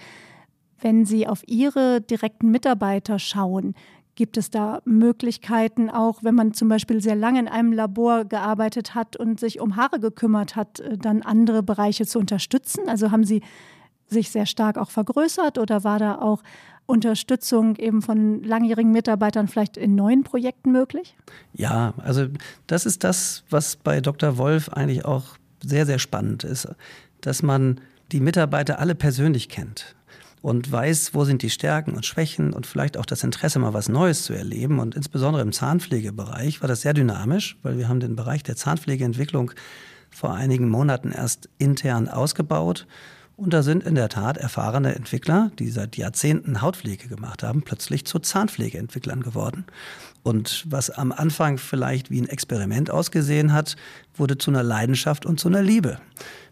Wenn 0.79 1.05
Sie 1.05 1.25
auf 1.25 1.41
Ihre 1.47 2.00
direkten 2.00 2.51
Mitarbeiter 2.51 3.17
schauen, 3.17 3.73
gibt 4.13 4.38
es 4.38 4.51
da 4.51 4.81
Möglichkeiten, 4.85 5.89
auch 5.89 6.23
wenn 6.23 6.35
man 6.35 6.53
zum 6.53 6.69
Beispiel 6.69 7.01
sehr 7.01 7.15
lange 7.15 7.39
in 7.39 7.47
einem 7.47 7.73
Labor 7.73 8.25
gearbeitet 8.25 8.93
hat 8.93 9.15
und 9.15 9.39
sich 9.39 9.59
um 9.59 9.77
Haare 9.77 10.00
gekümmert 10.00 10.55
hat, 10.55 10.79
äh, 10.79 10.95
dann 10.95 11.23
andere 11.23 11.63
Bereiche 11.63 12.05
zu 12.05 12.19
unterstützen? 12.19 12.88
Also 12.88 13.09
haben 13.09 13.23
Sie 13.23 13.41
sich 14.05 14.29
sehr 14.29 14.45
stark 14.45 14.77
auch 14.77 14.91
vergrößert 14.91 15.57
oder 15.57 15.83
war 15.83 15.97
da 15.97 16.19
auch 16.19 16.43
Unterstützung 16.85 17.75
eben 17.77 18.01
von 18.01 18.43
langjährigen 18.43 18.91
Mitarbeitern 18.91 19.47
vielleicht 19.47 19.77
in 19.77 19.95
neuen 19.95 20.23
Projekten 20.23 20.71
möglich? 20.71 21.15
Ja, 21.53 21.93
also 21.97 22.27
das 22.67 22.85
ist 22.85 23.03
das, 23.03 23.43
was 23.50 23.75
bei 23.77 24.01
Dr. 24.01 24.38
Wolf 24.38 24.69
eigentlich 24.69 25.05
auch 25.05 25.38
sehr, 25.63 25.85
sehr 25.85 26.00
spannend 26.00 26.43
ist, 26.43 26.67
dass 27.21 27.43
man 27.43 27.79
die 28.11 28.19
Mitarbeiter 28.19 28.79
alle 28.79 28.95
persönlich 28.95 29.47
kennt 29.47 29.95
und 30.41 30.71
weiß, 30.71 31.13
wo 31.13 31.23
sind 31.23 31.43
die 31.43 31.50
Stärken 31.50 31.95
und 31.95 32.05
Schwächen 32.05 32.51
und 32.51 32.65
vielleicht 32.65 32.97
auch 32.97 33.05
das 33.05 33.23
Interesse, 33.23 33.59
mal 33.59 33.73
was 33.73 33.89
Neues 33.89 34.23
zu 34.23 34.33
erleben. 34.33 34.79
Und 34.79 34.95
insbesondere 34.95 35.43
im 35.43 35.51
Zahnpflegebereich 35.51 36.61
war 36.61 36.67
das 36.67 36.81
sehr 36.81 36.93
dynamisch, 36.93 37.57
weil 37.61 37.77
wir 37.77 37.88
haben 37.88 38.00
den 38.00 38.15
Bereich 38.15 38.43
der 38.43 38.55
Zahnpflegeentwicklung 38.55 39.51
vor 40.09 40.33
einigen 40.33 40.67
Monaten 40.67 41.11
erst 41.11 41.47
intern 41.57 42.09
ausgebaut 42.09 42.88
und 43.41 43.53
da 43.53 43.63
sind 43.63 43.83
in 43.83 43.95
der 43.95 44.07
Tat 44.07 44.38
erfahrene 44.38 44.93
Entwickler, 44.93 45.51
die 45.57 45.71
seit 45.71 45.98
Jahrzehnten 45.98 46.62
Hautpflege 46.62 47.07
gemacht 47.07 47.41
haben, 47.41 47.63
plötzlich 47.63 48.05
zu 48.05 48.19
Zahnpflegeentwicklern 48.19 49.24
geworden. 49.24 49.65
Und 50.21 50.63
was 50.69 50.91
am 50.91 51.12
Anfang 51.12 51.57
vielleicht 51.57 52.12
wie 52.12 52.21
ein 52.21 52.29
Experiment 52.29 52.91
ausgesehen 52.91 53.51
hat, 53.51 53.77
wurde 54.13 54.38
zu 54.38 54.51
einer 54.51 54.62
Leidenschaft 54.62 55.25
und 55.25 55.39
zu 55.39 55.48
einer 55.48 55.63
Liebe. 55.63 55.98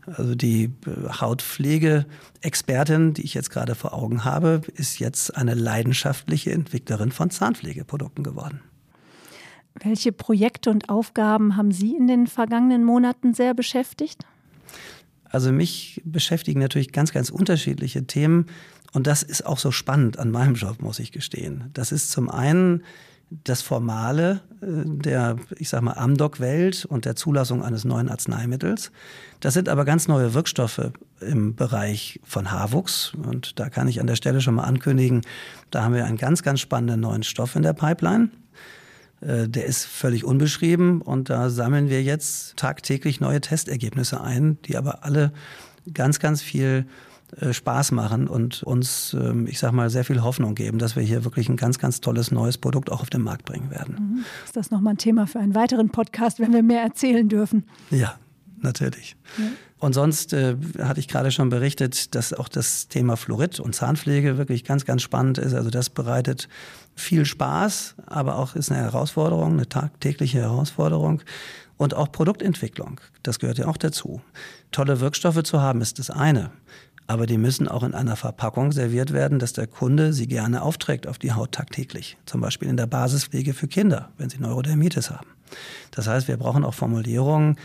Also 0.08 0.34
die 0.34 0.64
äh, 0.64 1.10
Hautpflege-Expertin, 1.22 3.14
die 3.14 3.22
ich 3.22 3.36
jetzt 3.36 3.52
gerade 3.52 3.76
vor 3.76 3.94
Augen 3.94 4.26
habe, 4.26 4.62
ist 4.74 4.98
jetzt 4.98 5.38
eine 5.38 5.54
leidenschaftliche 5.54 6.52
Entwicklerin 6.52 7.12
von 7.12 7.30
Zahnpflegeprodukten 7.30 8.24
geworden. 8.24 8.62
Welche 9.76 10.12
Projekte 10.12 10.72
und 10.72 10.90
Aufgaben 10.90 11.56
haben 11.56 11.72
Sie 11.72 11.96
in 11.96 12.08
den 12.08 12.26
vergangenen 12.26 12.84
Monaten 12.84 13.36
sehr 13.36 13.54
beschäftigt? 13.54 14.26
Also 15.30 15.52
mich 15.52 16.02
beschäftigen 16.06 16.60
natürlich 16.60 16.92
ganz, 16.92 17.12
ganz 17.12 17.30
unterschiedliche 17.30 18.06
Themen. 18.06 18.48
Und 18.94 19.08
das 19.08 19.24
ist 19.24 19.46
auch 19.46 19.60
so 19.60 19.72
spannend 19.72 20.18
an 20.18 20.32
meinem 20.32 20.56
Job, 20.56 20.82
muss 20.82 21.00
ich 21.00 21.12
gestehen. 21.12 21.70
Das 21.74 21.92
ist 21.92 22.12
zum 22.12 22.30
einen 22.30 22.84
das 23.30 23.62
Formale 23.62 24.42
äh, 24.62 24.66
der, 24.86 25.38
ich 25.58 25.70
sag 25.70 25.82
mal, 25.82 25.94
Amdoc-Welt 25.94 26.86
und 26.86 27.06
der 27.06 27.16
Zulassung 27.16 27.64
eines 27.64 27.86
neuen 27.86 28.10
Arzneimittels. 28.10 28.92
Das 29.40 29.54
sind 29.54 29.70
aber 29.70 29.86
ganz 29.86 30.08
neue 30.08 30.34
Wirkstoffe 30.34 30.92
im 31.22 31.56
Bereich 31.56 32.20
von 32.24 32.52
Haarwuchs. 32.52 33.14
Und 33.24 33.60
da 33.60 33.70
kann 33.70 33.88
ich 33.88 34.00
an 34.00 34.08
der 34.08 34.16
Stelle 34.16 34.42
schon 34.42 34.56
mal 34.56 34.64
ankündigen, 34.64 35.22
da 35.72 35.84
haben 35.84 35.94
wir 35.94 36.06
einen 36.06 36.18
ganz, 36.18 36.44
ganz 36.44 36.60
spannenden 36.60 37.02
neuen 37.02 37.24
Stoff 37.24 37.56
in 37.56 37.62
der 37.62 37.74
Pipeline. 37.74 38.30
Äh, 39.22 39.48
der 39.48 39.66
ist 39.66 39.86
völlig 39.86 40.24
unbeschrieben 40.24 41.02
und 41.02 41.30
da 41.30 41.50
sammeln 41.50 41.90
wir 41.90 42.04
jetzt 42.04 42.58
tagtäglich 42.58 43.20
neue 43.20 43.42
Testergebnisse 43.42 44.22
ein, 44.22 44.58
die 44.66 44.78
aber 44.78 45.04
alle 45.04 45.32
ganz, 45.94 46.20
ganz 46.20 46.42
viel 46.42 46.86
äh, 47.38 47.54
Spaß 47.54 47.92
machen 47.92 48.28
und 48.28 48.64
uns, 48.64 49.16
ähm, 49.20 49.46
ich 49.48 49.60
sag 49.60 49.72
mal, 49.72 49.90
sehr 49.90 50.04
viel 50.04 50.24
Hoffnung 50.24 50.56
geben, 50.56 50.80
dass 50.80 50.96
wir 50.96 51.04
hier 51.04 51.26
wirklich 51.26 51.50
ein 51.50 51.58
ganz, 51.58 51.80
ganz 51.80 52.02
tolles 52.02 52.32
neues 52.32 52.58
Produkt 52.58 52.92
auch 52.92 53.02
auf 53.02 53.10
den 53.10 53.22
Markt 53.22 53.46
bringen 53.46 53.70
werden. 53.70 53.96
Mhm. 53.96 54.26
Ist 54.46 54.56
das 54.56 54.72
nochmal 54.72 54.94
ein 54.94 54.98
Thema 54.98 55.28
für 55.28 55.40
einen 55.40 55.54
weiteren 55.54 55.90
Podcast, 55.90 56.40
wenn 56.40 56.54
wir 56.54 56.64
mehr 56.64 56.82
erzählen 56.82 57.28
dürfen? 57.28 57.66
Ja, 57.92 58.16
natürlich. 58.62 59.16
Ja. 59.38 59.46
Und 59.80 59.94
sonst 59.94 60.34
äh, 60.34 60.58
hatte 60.80 61.00
ich 61.00 61.08
gerade 61.08 61.32
schon 61.32 61.50
berichtet, 61.50 62.14
dass 62.14 62.34
auch 62.34 62.50
das 62.50 62.90
Thema 62.90 63.16
Fluorid 63.16 63.60
und 63.60 63.74
Zahnpflege 63.74 64.38
wirklich 64.38 64.66
ganz, 64.66 64.86
ganz 64.86 65.02
spannend 65.02 65.38
ist. 65.38 65.54
Also 65.54 65.70
das 65.70 65.90
bereitet 65.90 66.50
viel 66.96 67.26
Spaß, 67.26 67.96
aber 68.06 68.38
auch 68.38 68.56
ist 68.56 68.72
eine 68.72 68.82
Herausforderung, 68.82 69.54
eine 69.54 69.70
tagtägliche 69.70 70.40
Herausforderung. 70.40 71.22
Und 71.78 71.94
auch 71.94 72.12
Produktentwicklung, 72.12 73.00
das 73.24 73.40
gehört 73.40 73.58
ja 73.58 73.68
auch 73.68 73.78
dazu. 73.78 74.22
Tolle 74.72 75.00
Wirkstoffe 75.00 75.44
zu 75.44 75.62
haben 75.62 75.80
ist 75.80 75.98
das 75.98 76.10
eine. 76.10 76.52
Aber 77.08 77.26
die 77.26 77.38
müssen 77.38 77.68
auch 77.68 77.82
in 77.84 77.96
einer 77.96 78.18
Verpackung 78.18 78.72
serviert 78.72 79.14
werden, 79.14 79.40
dass 79.40 79.54
der 79.54 79.66
Kunde 79.66 80.14
sie 80.14 80.28
gerne 80.28 80.62
aufträgt 80.62 81.08
auf 81.08 81.18
die 81.18 81.32
Haut 81.32 81.54
tagtäglich. 81.54 82.18
Zum 82.26 82.42
Beispiel 82.42 82.68
in 82.68 82.78
der 82.78 82.86
Basispflege 82.86 83.54
für 83.54 83.68
Kinder, 83.68 84.10
wenn 84.18 84.30
sie 84.30 84.38
Neurodermitis 84.38 85.10
haben. 85.10 85.26
Das 85.90 86.08
heißt, 86.08 86.28
wir 86.28 86.38
brauchen 86.38 86.64
auch 86.64 86.76
Formulierungen, 86.76 87.56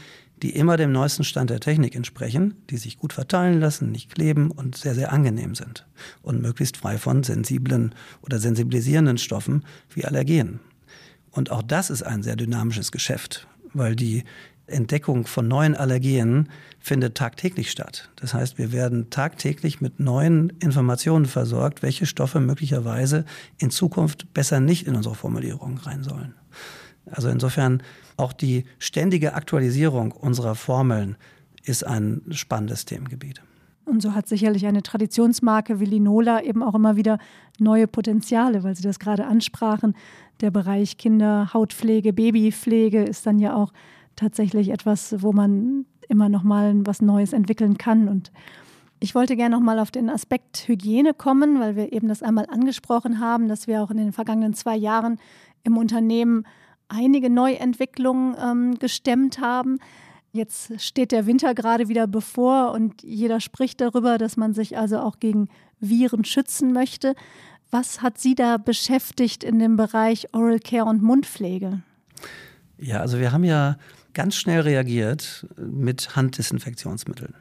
die 0.42 0.54
immer 0.54 0.76
dem 0.76 0.92
neuesten 0.92 1.24
Stand 1.24 1.50
der 1.50 1.60
Technik 1.60 1.94
entsprechen, 1.94 2.54
die 2.70 2.76
sich 2.76 2.98
gut 2.98 3.12
verteilen 3.12 3.60
lassen, 3.60 3.90
nicht 3.90 4.14
kleben 4.14 4.50
und 4.50 4.76
sehr, 4.76 4.94
sehr 4.94 5.12
angenehm 5.12 5.54
sind 5.54 5.86
und 6.22 6.42
möglichst 6.42 6.76
frei 6.76 6.98
von 6.98 7.22
sensiblen 7.22 7.94
oder 8.22 8.38
sensibilisierenden 8.38 9.18
Stoffen 9.18 9.64
wie 9.90 10.04
Allergenen. 10.04 10.60
Und 11.30 11.50
auch 11.50 11.62
das 11.62 11.90
ist 11.90 12.02
ein 12.02 12.22
sehr 12.22 12.36
dynamisches 12.36 12.92
Geschäft, 12.92 13.46
weil 13.72 13.96
die 13.96 14.24
Entdeckung 14.66 15.26
von 15.26 15.46
neuen 15.46 15.74
Allergenen 15.74 16.48
findet 16.80 17.16
tagtäglich 17.16 17.70
statt. 17.70 18.10
Das 18.16 18.32
heißt, 18.32 18.56
wir 18.56 18.72
werden 18.72 19.10
tagtäglich 19.10 19.80
mit 19.80 20.00
neuen 20.00 20.50
Informationen 20.60 21.26
versorgt, 21.26 21.82
welche 21.82 22.06
Stoffe 22.06 22.40
möglicherweise 22.40 23.24
in 23.58 23.70
Zukunft 23.70 24.32
besser 24.32 24.60
nicht 24.60 24.86
in 24.86 24.96
unsere 24.96 25.14
Formulierung 25.14 25.78
rein 25.78 26.02
sollen. 26.02 26.34
Also 27.10 27.28
insofern 27.28 27.82
auch 28.16 28.32
die 28.32 28.64
ständige 28.78 29.34
Aktualisierung 29.34 30.12
unserer 30.12 30.54
Formeln 30.54 31.16
ist 31.64 31.86
ein 31.86 32.22
spannendes 32.30 32.84
Themengebiet. 32.84 33.42
Und 33.84 34.00
so 34.00 34.14
hat 34.14 34.26
sicherlich 34.26 34.66
eine 34.66 34.82
Traditionsmarke 34.82 35.78
wie 35.78 35.84
Linola 35.84 36.42
eben 36.42 36.62
auch 36.62 36.74
immer 36.74 36.96
wieder 36.96 37.18
neue 37.58 37.86
Potenziale, 37.86 38.62
weil 38.62 38.74
Sie 38.74 38.82
das 38.82 38.98
gerade 38.98 39.26
ansprachen. 39.26 39.94
Der 40.40 40.50
Bereich 40.50 40.96
Kinderhautpflege, 40.96 42.12
Babypflege 42.12 43.02
ist 43.02 43.26
dann 43.26 43.38
ja 43.38 43.54
auch 43.54 43.72
tatsächlich 44.16 44.70
etwas, 44.70 45.22
wo 45.22 45.32
man 45.32 45.84
immer 46.08 46.28
noch 46.28 46.42
mal 46.44 46.74
was 46.86 47.02
Neues 47.02 47.32
entwickeln 47.32 47.76
kann. 47.76 48.08
Und 48.08 48.32
ich 49.00 49.14
wollte 49.14 49.36
gerne 49.36 49.54
noch 49.54 49.62
mal 49.62 49.78
auf 49.78 49.90
den 49.90 50.08
Aspekt 50.08 50.66
Hygiene 50.66 51.12
kommen, 51.12 51.60
weil 51.60 51.76
wir 51.76 51.92
eben 51.92 52.08
das 52.08 52.22
einmal 52.22 52.46
angesprochen 52.46 53.20
haben, 53.20 53.48
dass 53.48 53.66
wir 53.66 53.82
auch 53.82 53.90
in 53.90 53.98
den 53.98 54.12
vergangenen 54.12 54.54
zwei 54.54 54.76
Jahren 54.76 55.18
im 55.62 55.76
Unternehmen 55.76 56.46
einige 56.88 57.30
Neuentwicklungen 57.30 58.36
ähm, 58.40 58.78
gestemmt 58.78 59.40
haben. 59.40 59.78
Jetzt 60.32 60.80
steht 60.80 61.12
der 61.12 61.26
Winter 61.26 61.54
gerade 61.54 61.88
wieder 61.88 62.06
bevor 62.06 62.72
und 62.72 63.02
jeder 63.02 63.40
spricht 63.40 63.80
darüber, 63.80 64.18
dass 64.18 64.36
man 64.36 64.52
sich 64.52 64.76
also 64.76 64.98
auch 64.98 65.20
gegen 65.20 65.48
Viren 65.80 66.24
schützen 66.24 66.72
möchte. 66.72 67.14
Was 67.70 68.02
hat 68.02 68.18
Sie 68.18 68.34
da 68.34 68.56
beschäftigt 68.56 69.44
in 69.44 69.58
dem 69.58 69.76
Bereich 69.76 70.32
Oral 70.32 70.60
Care 70.60 70.86
und 70.86 71.02
Mundpflege? 71.02 71.82
Ja, 72.78 73.00
also 73.00 73.18
wir 73.18 73.32
haben 73.32 73.44
ja 73.44 73.76
ganz 74.12 74.36
schnell 74.36 74.60
reagiert 74.60 75.46
mit 75.56 76.16
Handdesinfektionsmitteln. 76.16 77.34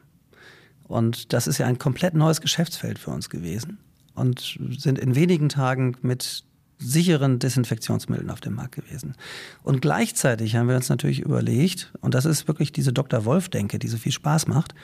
Und 0.84 1.32
das 1.32 1.46
ist 1.46 1.58
ja 1.58 1.66
ein 1.66 1.78
komplett 1.78 2.14
neues 2.14 2.40
Geschäftsfeld 2.40 2.98
für 2.98 3.10
uns 3.10 3.30
gewesen 3.30 3.78
und 4.14 4.58
sind 4.78 4.98
in 4.98 5.14
wenigen 5.14 5.48
Tagen 5.48 5.96
mit 6.02 6.44
sicheren 6.84 7.38
Desinfektionsmitteln 7.38 8.30
auf 8.30 8.40
dem 8.40 8.54
Markt 8.54 8.76
gewesen. 8.76 9.14
Und 9.62 9.80
gleichzeitig 9.82 10.56
haben 10.56 10.68
wir 10.68 10.76
uns 10.76 10.88
natürlich 10.88 11.20
überlegt, 11.20 11.92
und 12.00 12.14
das 12.14 12.24
ist 12.24 12.48
wirklich 12.48 12.72
diese 12.72 12.92
Dr. 12.92 13.24
Wolf-Denke, 13.24 13.78
die 13.78 13.88
so 13.88 13.96
viel 13.96 14.12
Spaß 14.12 14.46
macht, 14.46 14.74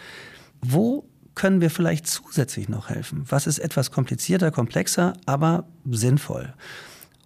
wo 0.61 1.09
können 1.35 1.61
wir 1.61 1.71
vielleicht 1.71 2.07
zusätzlich 2.07 2.69
noch 2.69 2.89
helfen? 2.89 3.25
Was 3.29 3.47
ist 3.47 3.59
etwas 3.59 3.91
komplizierter, 3.91 4.51
komplexer, 4.51 5.15
aber 5.27 5.65
sinnvoll? 5.91 6.53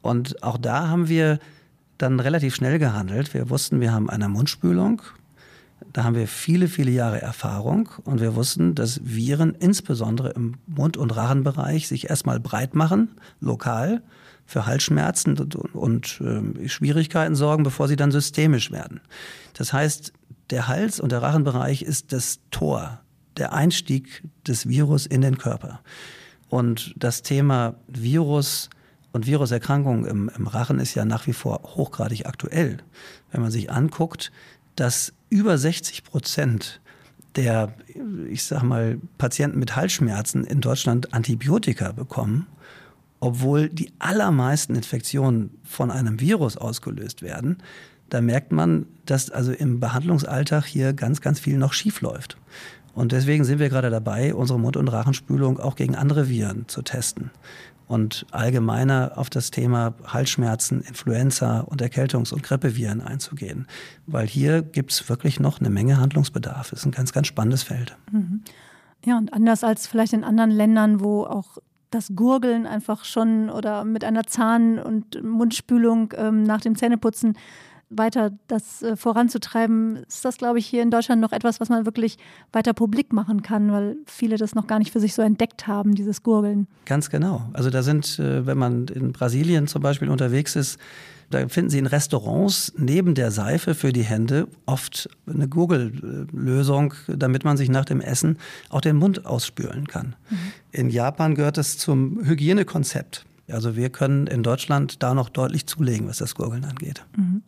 Und 0.03 0.43
auch 0.43 0.59
da 0.59 0.89
haben 0.89 1.09
wir 1.09 1.39
dann 1.99 2.21
relativ 2.21 2.55
schnell 2.55 2.79
gehandelt. 2.79 3.35
Wir 3.35 3.51
wussten, 3.51 3.81
wir 3.81 3.93
haben 3.93 4.11
eine 4.11 4.29
Mundspülung. 4.29 5.03
Da 5.93 6.05
haben 6.05 6.15
wir 6.15 6.29
viele, 6.29 6.69
viele 6.69 6.91
Jahre 6.91 7.21
Erfahrung 7.21 7.89
und 8.05 8.21
wir 8.21 8.35
wussten, 8.35 8.75
dass 8.75 9.01
Viren 9.05 9.55
insbesondere 9.55 10.31
im 10.31 10.57
Mund- 10.67 10.97
und 10.97 11.15
Rachenbereich 11.15 11.89
sich 11.89 12.11
erstmal 12.11 12.41
breit 12.41 12.75
machen, 12.75 13.17
lokal, 13.41 14.03
für 14.47 14.67
Halsschmerzen 14.67 15.39
und, 15.39 15.57
und 15.75 16.21
äh, 16.21 16.69
Schwierigkeiten 16.69 17.35
sorgen, 17.35 17.63
bevor 17.63 17.89
sie 17.89 17.97
dann 17.97 18.13
systemisch 18.13 18.71
werden. 18.71 19.01
Das 19.55 19.73
heißt, 19.73 20.13
der 20.51 20.69
Hals- 20.69 21.01
und 21.01 21.13
der 21.13 21.23
Rachenbereich 21.23 21.83
ist 21.83 22.13
das 22.13 22.41
Tor, 22.51 23.01
der 23.37 23.53
Einstieg 23.53 24.23
des 24.47 24.69
Virus 24.69 25.07
in 25.07 25.23
den 25.23 25.39
Körper. 25.39 25.81
Und 26.49 26.95
das 26.97 27.23
Thema 27.23 27.75
Virus 27.89 28.71
und 29.13 29.27
Viruserkrankungen 29.27 30.05
im, 30.05 30.31
im 30.37 30.47
Rachen 30.47 30.79
ist 30.81 30.95
ja 30.95 31.05
nach 31.05 31.27
wie 31.27 31.33
vor 31.33 31.61
hochgradig 31.63 32.27
aktuell. 32.27 32.79
Wenn 33.31 33.41
man 33.41 33.51
sich 33.51 33.71
anguckt, 33.71 34.31
dass 34.77 35.13
über 35.31 35.57
60 35.57 36.05
Prozent 36.05 36.81
der, 37.37 37.75
ich 38.29 38.45
sag 38.45 38.63
mal, 38.63 38.99
Patienten 39.19 39.59
mit 39.59 39.75
Halsschmerzen 39.75 40.45
in 40.45 40.61
Deutschland 40.61 41.13
Antibiotika 41.15 41.93
bekommen, 41.93 42.47
obwohl 43.25 43.71
die 43.71 43.91
allermeisten 43.99 44.75
Infektionen 44.75 45.57
von 45.65 45.91
einem 45.91 46.21
Virus 46.21 46.59
ausgelöst 46.59 47.23
werden, 47.23 47.57
da 48.11 48.21
merkt 48.21 48.53
man, 48.53 48.85
dass 49.07 49.31
also 49.31 49.51
im 49.51 49.81
Behandlungsalltag 49.81 50.67
hier 50.67 50.93
ganz, 50.93 51.23
ganz 51.23 51.41
viel 51.41 51.57
noch 51.57 51.73
schief 51.73 52.03
läuft. 52.03 52.37
Und 52.93 53.13
deswegen 53.13 53.45
sind 53.45 53.61
wir 53.61 53.71
gerade 53.71 53.89
dabei, 53.89 54.35
unsere 54.35 54.61
Mund- 54.61 54.77
und 54.77 54.89
Rachenspülung 54.89 55.59
auch 55.59 55.75
gegen 55.75 55.97
andere 55.97 56.29
Viren 56.29 56.69
zu 56.69 56.83
testen 56.83 57.31
und 57.89 58.27
allgemeiner 58.31 59.13
auf 59.17 59.31
das 59.31 59.51
Thema 59.51 59.95
Halsschmerzen, 60.07 60.83
Influenza 60.83 61.61
und 61.61 61.81
Erkältungs- 61.81 62.33
und 62.33 62.43
Grippeviren 62.43 63.01
einzugehen. 63.01 63.67
Weil 64.07 64.27
hier 64.27 64.61
gibt 64.61 64.93
es 64.93 65.09
wirklich 65.09 65.41
noch 65.41 65.61
eine 65.61 65.71
Menge 65.71 65.97
Handlungsbedarf. 65.97 66.73
Es 66.73 66.81
ist 66.81 66.85
ein 66.85 66.93
ganz, 66.93 67.15
ganz 67.15 67.27
spannendes 67.27 67.63
Feld. 67.63 67.97
Mhm. 68.13 68.43
Ja, 69.07 69.17
und 69.17 69.33
anders 69.33 69.65
als 69.65 69.87
vielleicht 69.87 70.13
in 70.13 70.25
anderen 70.25 70.51
Ländern, 70.51 71.01
wo 71.01 71.25
auch 71.25 71.57
das 71.95 72.13
Gurgeln 72.15 72.67
einfach 72.67 73.05
schon 73.05 73.49
oder 73.51 73.85
mit 73.85 74.05
einer 74.05 74.25
Zahn- 74.25 74.79
und 74.79 75.23
Mundspülung 75.23 76.13
ähm, 76.17 76.43
nach 76.43 76.61
dem 76.61 76.77
Zähneputzen 76.77 77.37
weiter 77.91 78.31
das 78.49 78.83
äh, 78.83 78.97
voranzutreiben, 78.97 80.05
ist 80.09 80.25
das, 80.25 80.37
glaube 80.37 80.59
ich, 80.59 80.67
hier 80.67 80.83
in 80.83 80.91
Deutschland 80.91 81.21
noch 81.21 81.33
etwas, 81.33 81.61
was 81.61 81.69
man 81.69 81.85
wirklich 81.85 82.17
weiter 82.53 82.73
publik 82.73 83.13
machen 83.13 83.43
kann, 83.43 83.71
weil 83.71 83.97
viele 84.07 84.37
das 84.37 84.55
noch 84.55 84.67
gar 84.67 84.79
nicht 84.79 84.93
für 84.93 85.01
sich 85.01 85.15
so 85.15 85.23
entdeckt 85.23 85.67
haben, 85.67 85.95
dieses 85.95 86.23
Gurgeln. 86.23 86.67
Ganz 86.87 87.11
genau. 87.11 87.43
Also 87.53 87.71
da 87.71 87.83
sind, 87.83 88.19
äh, 88.19 88.47
wenn 88.47 88.59
man 88.59 88.89
in 88.89 89.13
Brasilien 89.13 89.67
zum 89.67 89.83
Beispiel 89.83 90.11
unterwegs 90.11 90.57
ist, 90.57 90.79
da 91.31 91.49
finden 91.49 91.71
Sie 91.71 91.79
in 91.79 91.87
Restaurants 91.87 92.73
neben 92.77 93.15
der 93.15 93.31
Seife 93.31 93.75
für 93.75 93.93
die 93.93 94.05
Hände 94.05 94.49
oft 94.67 95.09
eine 95.27 95.49
Gurgellösung, 95.49 96.95
damit 97.09 97.45
man 97.45 97.57
sich 97.57 97.69
nach 97.69 97.85
dem 97.85 98.01
Essen 98.01 98.39
auch 98.71 98.81
den 98.81 98.97
Mund 98.97 99.27
ausspülen 99.27 99.87
kann. 99.87 100.17
Mhm. 100.31 100.37
In 100.73 100.91
Japan 100.91 101.35
gehört 101.35 101.59
es 101.59 101.79
zum 101.79 102.25
Hygienekonzept. 102.25 103.25
Also 103.51 103.77
wir 103.77 103.91
können 103.91 104.27
in 104.27 104.43
Deutschland 104.43 105.03
da 105.03 105.15
noch 105.15 105.29
deutlich 105.29 105.67
zulegen, 105.67 106.09
was 106.09 106.19
das 106.19 106.35
Gurgeln 106.35 106.65
angeht. 106.65 107.05
Mhm. 107.17 107.43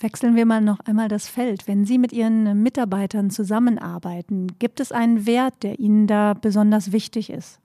Wechseln 0.00 0.34
wir 0.34 0.44
mal 0.44 0.60
noch 0.60 0.80
einmal 0.80 1.08
das 1.08 1.28
Feld. 1.28 1.68
Wenn 1.68 1.86
Sie 1.86 1.98
mit 1.98 2.12
Ihren 2.12 2.62
Mitarbeitern 2.62 3.30
zusammenarbeiten, 3.30 4.48
gibt 4.58 4.80
es 4.80 4.90
einen 4.90 5.24
Wert, 5.24 5.62
der 5.62 5.78
Ihnen 5.78 6.06
da 6.06 6.34
besonders 6.34 6.90
wichtig 6.90 7.30
ist? 7.30 7.60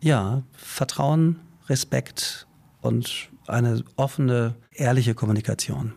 Ja, 0.00 0.42
Vertrauen, 0.52 1.36
Respekt 1.68 2.46
und 2.80 3.28
eine 3.46 3.84
offene, 3.96 4.54
ehrliche 4.72 5.14
Kommunikation. 5.14 5.92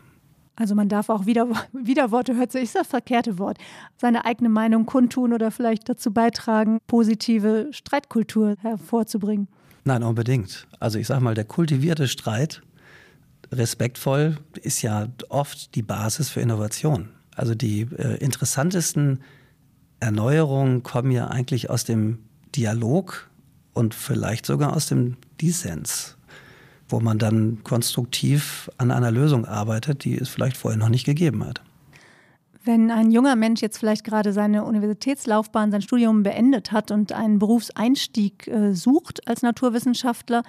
Also 0.56 0.74
man 0.74 0.88
darf 0.88 1.08
auch 1.08 1.26
wieder, 1.26 1.48
Widerworte 1.72 2.36
hört 2.36 2.52
sich 2.52 2.64
ist 2.64 2.74
das 2.74 2.86
verkehrte 2.86 3.38
Wort, 3.38 3.58
seine 3.96 4.24
eigene 4.24 4.48
Meinung 4.48 4.86
kundtun 4.86 5.32
oder 5.32 5.50
vielleicht 5.50 5.88
dazu 5.88 6.12
beitragen, 6.12 6.78
positive 6.86 7.68
Streitkultur 7.72 8.56
hervorzubringen. 8.60 9.48
Nein, 9.84 10.02
unbedingt. 10.02 10.66
Also 10.80 10.98
ich 10.98 11.06
sage 11.06 11.22
mal, 11.22 11.34
der 11.34 11.44
kultivierte 11.44 12.08
Streit 12.08 12.62
respektvoll 13.52 14.38
ist 14.62 14.82
ja 14.82 15.08
oft 15.28 15.74
die 15.74 15.82
Basis 15.82 16.30
für 16.30 16.40
Innovation. 16.40 17.10
Also 17.36 17.54
die 17.54 17.82
äh, 17.82 18.16
interessantesten 18.18 19.20
Erneuerungen 20.00 20.82
kommen 20.82 21.10
ja 21.10 21.28
eigentlich 21.28 21.68
aus 21.68 21.84
dem 21.84 22.20
Dialog 22.54 23.28
und 23.72 23.94
vielleicht 23.94 24.46
sogar 24.46 24.74
aus 24.74 24.86
dem 24.86 25.16
Dissens, 25.40 26.16
wo 26.94 27.00
man 27.00 27.18
dann 27.18 27.58
konstruktiv 27.64 28.70
an 28.78 28.92
einer 28.92 29.10
Lösung 29.10 29.44
arbeitet, 29.44 30.04
die 30.04 30.16
es 30.16 30.28
vielleicht 30.28 30.56
vorher 30.56 30.78
noch 30.78 30.88
nicht 30.88 31.04
gegeben 31.04 31.44
hat. 31.44 31.60
Wenn 32.64 32.92
ein 32.92 33.10
junger 33.10 33.34
Mensch 33.34 33.60
jetzt 33.60 33.78
vielleicht 33.78 34.04
gerade 34.04 34.32
seine 34.32 34.64
Universitätslaufbahn, 34.64 35.72
sein 35.72 35.82
Studium 35.82 36.22
beendet 36.22 36.70
hat 36.70 36.92
und 36.92 37.12
einen 37.12 37.40
Berufseinstieg 37.40 38.46
äh, 38.46 38.74
sucht 38.74 39.26
als 39.28 39.42
Naturwissenschaftler, 39.42 40.42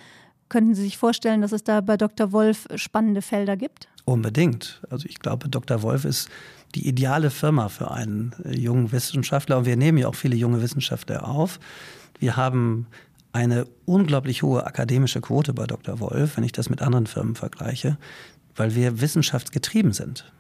Könnten 0.48 0.76
Sie 0.76 0.84
sich 0.84 0.98
vorstellen, 0.98 1.42
dass 1.42 1.52
es 1.52 1.64
da 1.64 1.82
bei 1.82 1.98
Dr. 1.98 2.32
Wolf 2.32 2.68
spannende 2.76 3.22
Felder 3.22 3.58
gibt? 3.58 3.88
Unbedingt. 4.06 4.80
Also 4.92 5.08
ich 5.10 5.20
glaube, 5.20 5.50
Dr. 5.50 5.82
Wolf 5.82 6.06
ist 6.06 6.30
die 6.76 6.88
ideale 6.88 7.32
Firma 7.32 7.68
für 7.68 7.90
einen 7.90 8.36
äh, 8.44 8.56
jungen 8.56 8.92
Wissenschaftler. 8.92 9.58
Und 9.58 9.66
wir 9.66 9.76
nehmen 9.76 9.98
ja 9.98 10.08
auch 10.08 10.16
viele 10.16 10.36
junge 10.36 10.62
Wissenschaftler 10.62 11.28
auf. 11.28 11.60
Wir 12.20 12.38
haben 12.38 12.86
eine 13.36 13.66
unglaublich 13.86 14.44
hohe 14.44 14.66
akademische 14.66 15.22
Quote 15.22 15.54
bei 15.54 15.68
Dr. 15.68 16.00
Wolf, 16.00 16.38
wenn 16.38 16.44
ich 16.44 16.52
das 16.52 16.70
mit 16.70 16.82
anderen 16.82 17.06
Firmen 17.06 17.36
vergleiche, 17.36 17.98
weil 18.56 18.76
wir 18.76 19.02
wissenschaftsgetrieben 19.02 19.94
sind. 19.94 20.32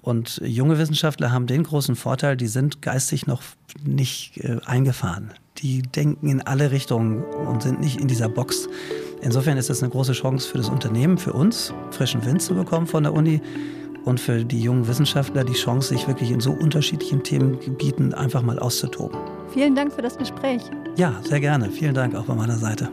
Und 0.00 0.40
junge 0.44 0.78
Wissenschaftler 0.78 1.32
haben 1.32 1.46
den 1.46 1.64
großen 1.64 1.96
Vorteil, 1.96 2.36
die 2.36 2.46
sind 2.46 2.80
geistig 2.80 3.26
noch 3.26 3.42
nicht 3.84 4.38
äh, 4.38 4.58
eingefahren. 4.64 5.34
Die 5.58 5.82
denken 5.82 6.28
in 6.28 6.40
alle 6.40 6.70
Richtungen 6.70 7.24
und 7.24 7.62
sind 7.62 7.80
nicht 7.80 8.00
in 8.00 8.06
dieser 8.06 8.28
Box 8.28 8.68
Insofern 9.20 9.56
ist 9.56 9.68
das 9.68 9.82
eine 9.82 9.90
große 9.90 10.12
Chance 10.12 10.48
für 10.48 10.58
das 10.58 10.68
Unternehmen, 10.68 11.18
für 11.18 11.32
uns, 11.32 11.72
frischen 11.90 12.24
Wind 12.24 12.40
zu 12.40 12.54
bekommen 12.54 12.86
von 12.86 13.02
der 13.02 13.12
Uni 13.12 13.40
und 14.04 14.20
für 14.20 14.44
die 14.44 14.62
jungen 14.62 14.86
Wissenschaftler 14.86 15.44
die 15.44 15.54
Chance, 15.54 15.88
sich 15.88 16.06
wirklich 16.06 16.30
in 16.30 16.40
so 16.40 16.52
unterschiedlichen 16.52 17.22
Themengebieten 17.22 18.14
einfach 18.14 18.42
mal 18.42 18.58
auszutoben. 18.58 19.18
Vielen 19.52 19.74
Dank 19.74 19.92
für 19.92 20.02
das 20.02 20.16
Gespräch. 20.16 20.62
Ja, 20.98 21.20
sehr 21.22 21.38
gerne. 21.38 21.70
Vielen 21.70 21.94
Dank 21.94 22.16
auch 22.16 22.24
von 22.24 22.36
meiner 22.36 22.58
Seite. 22.58 22.90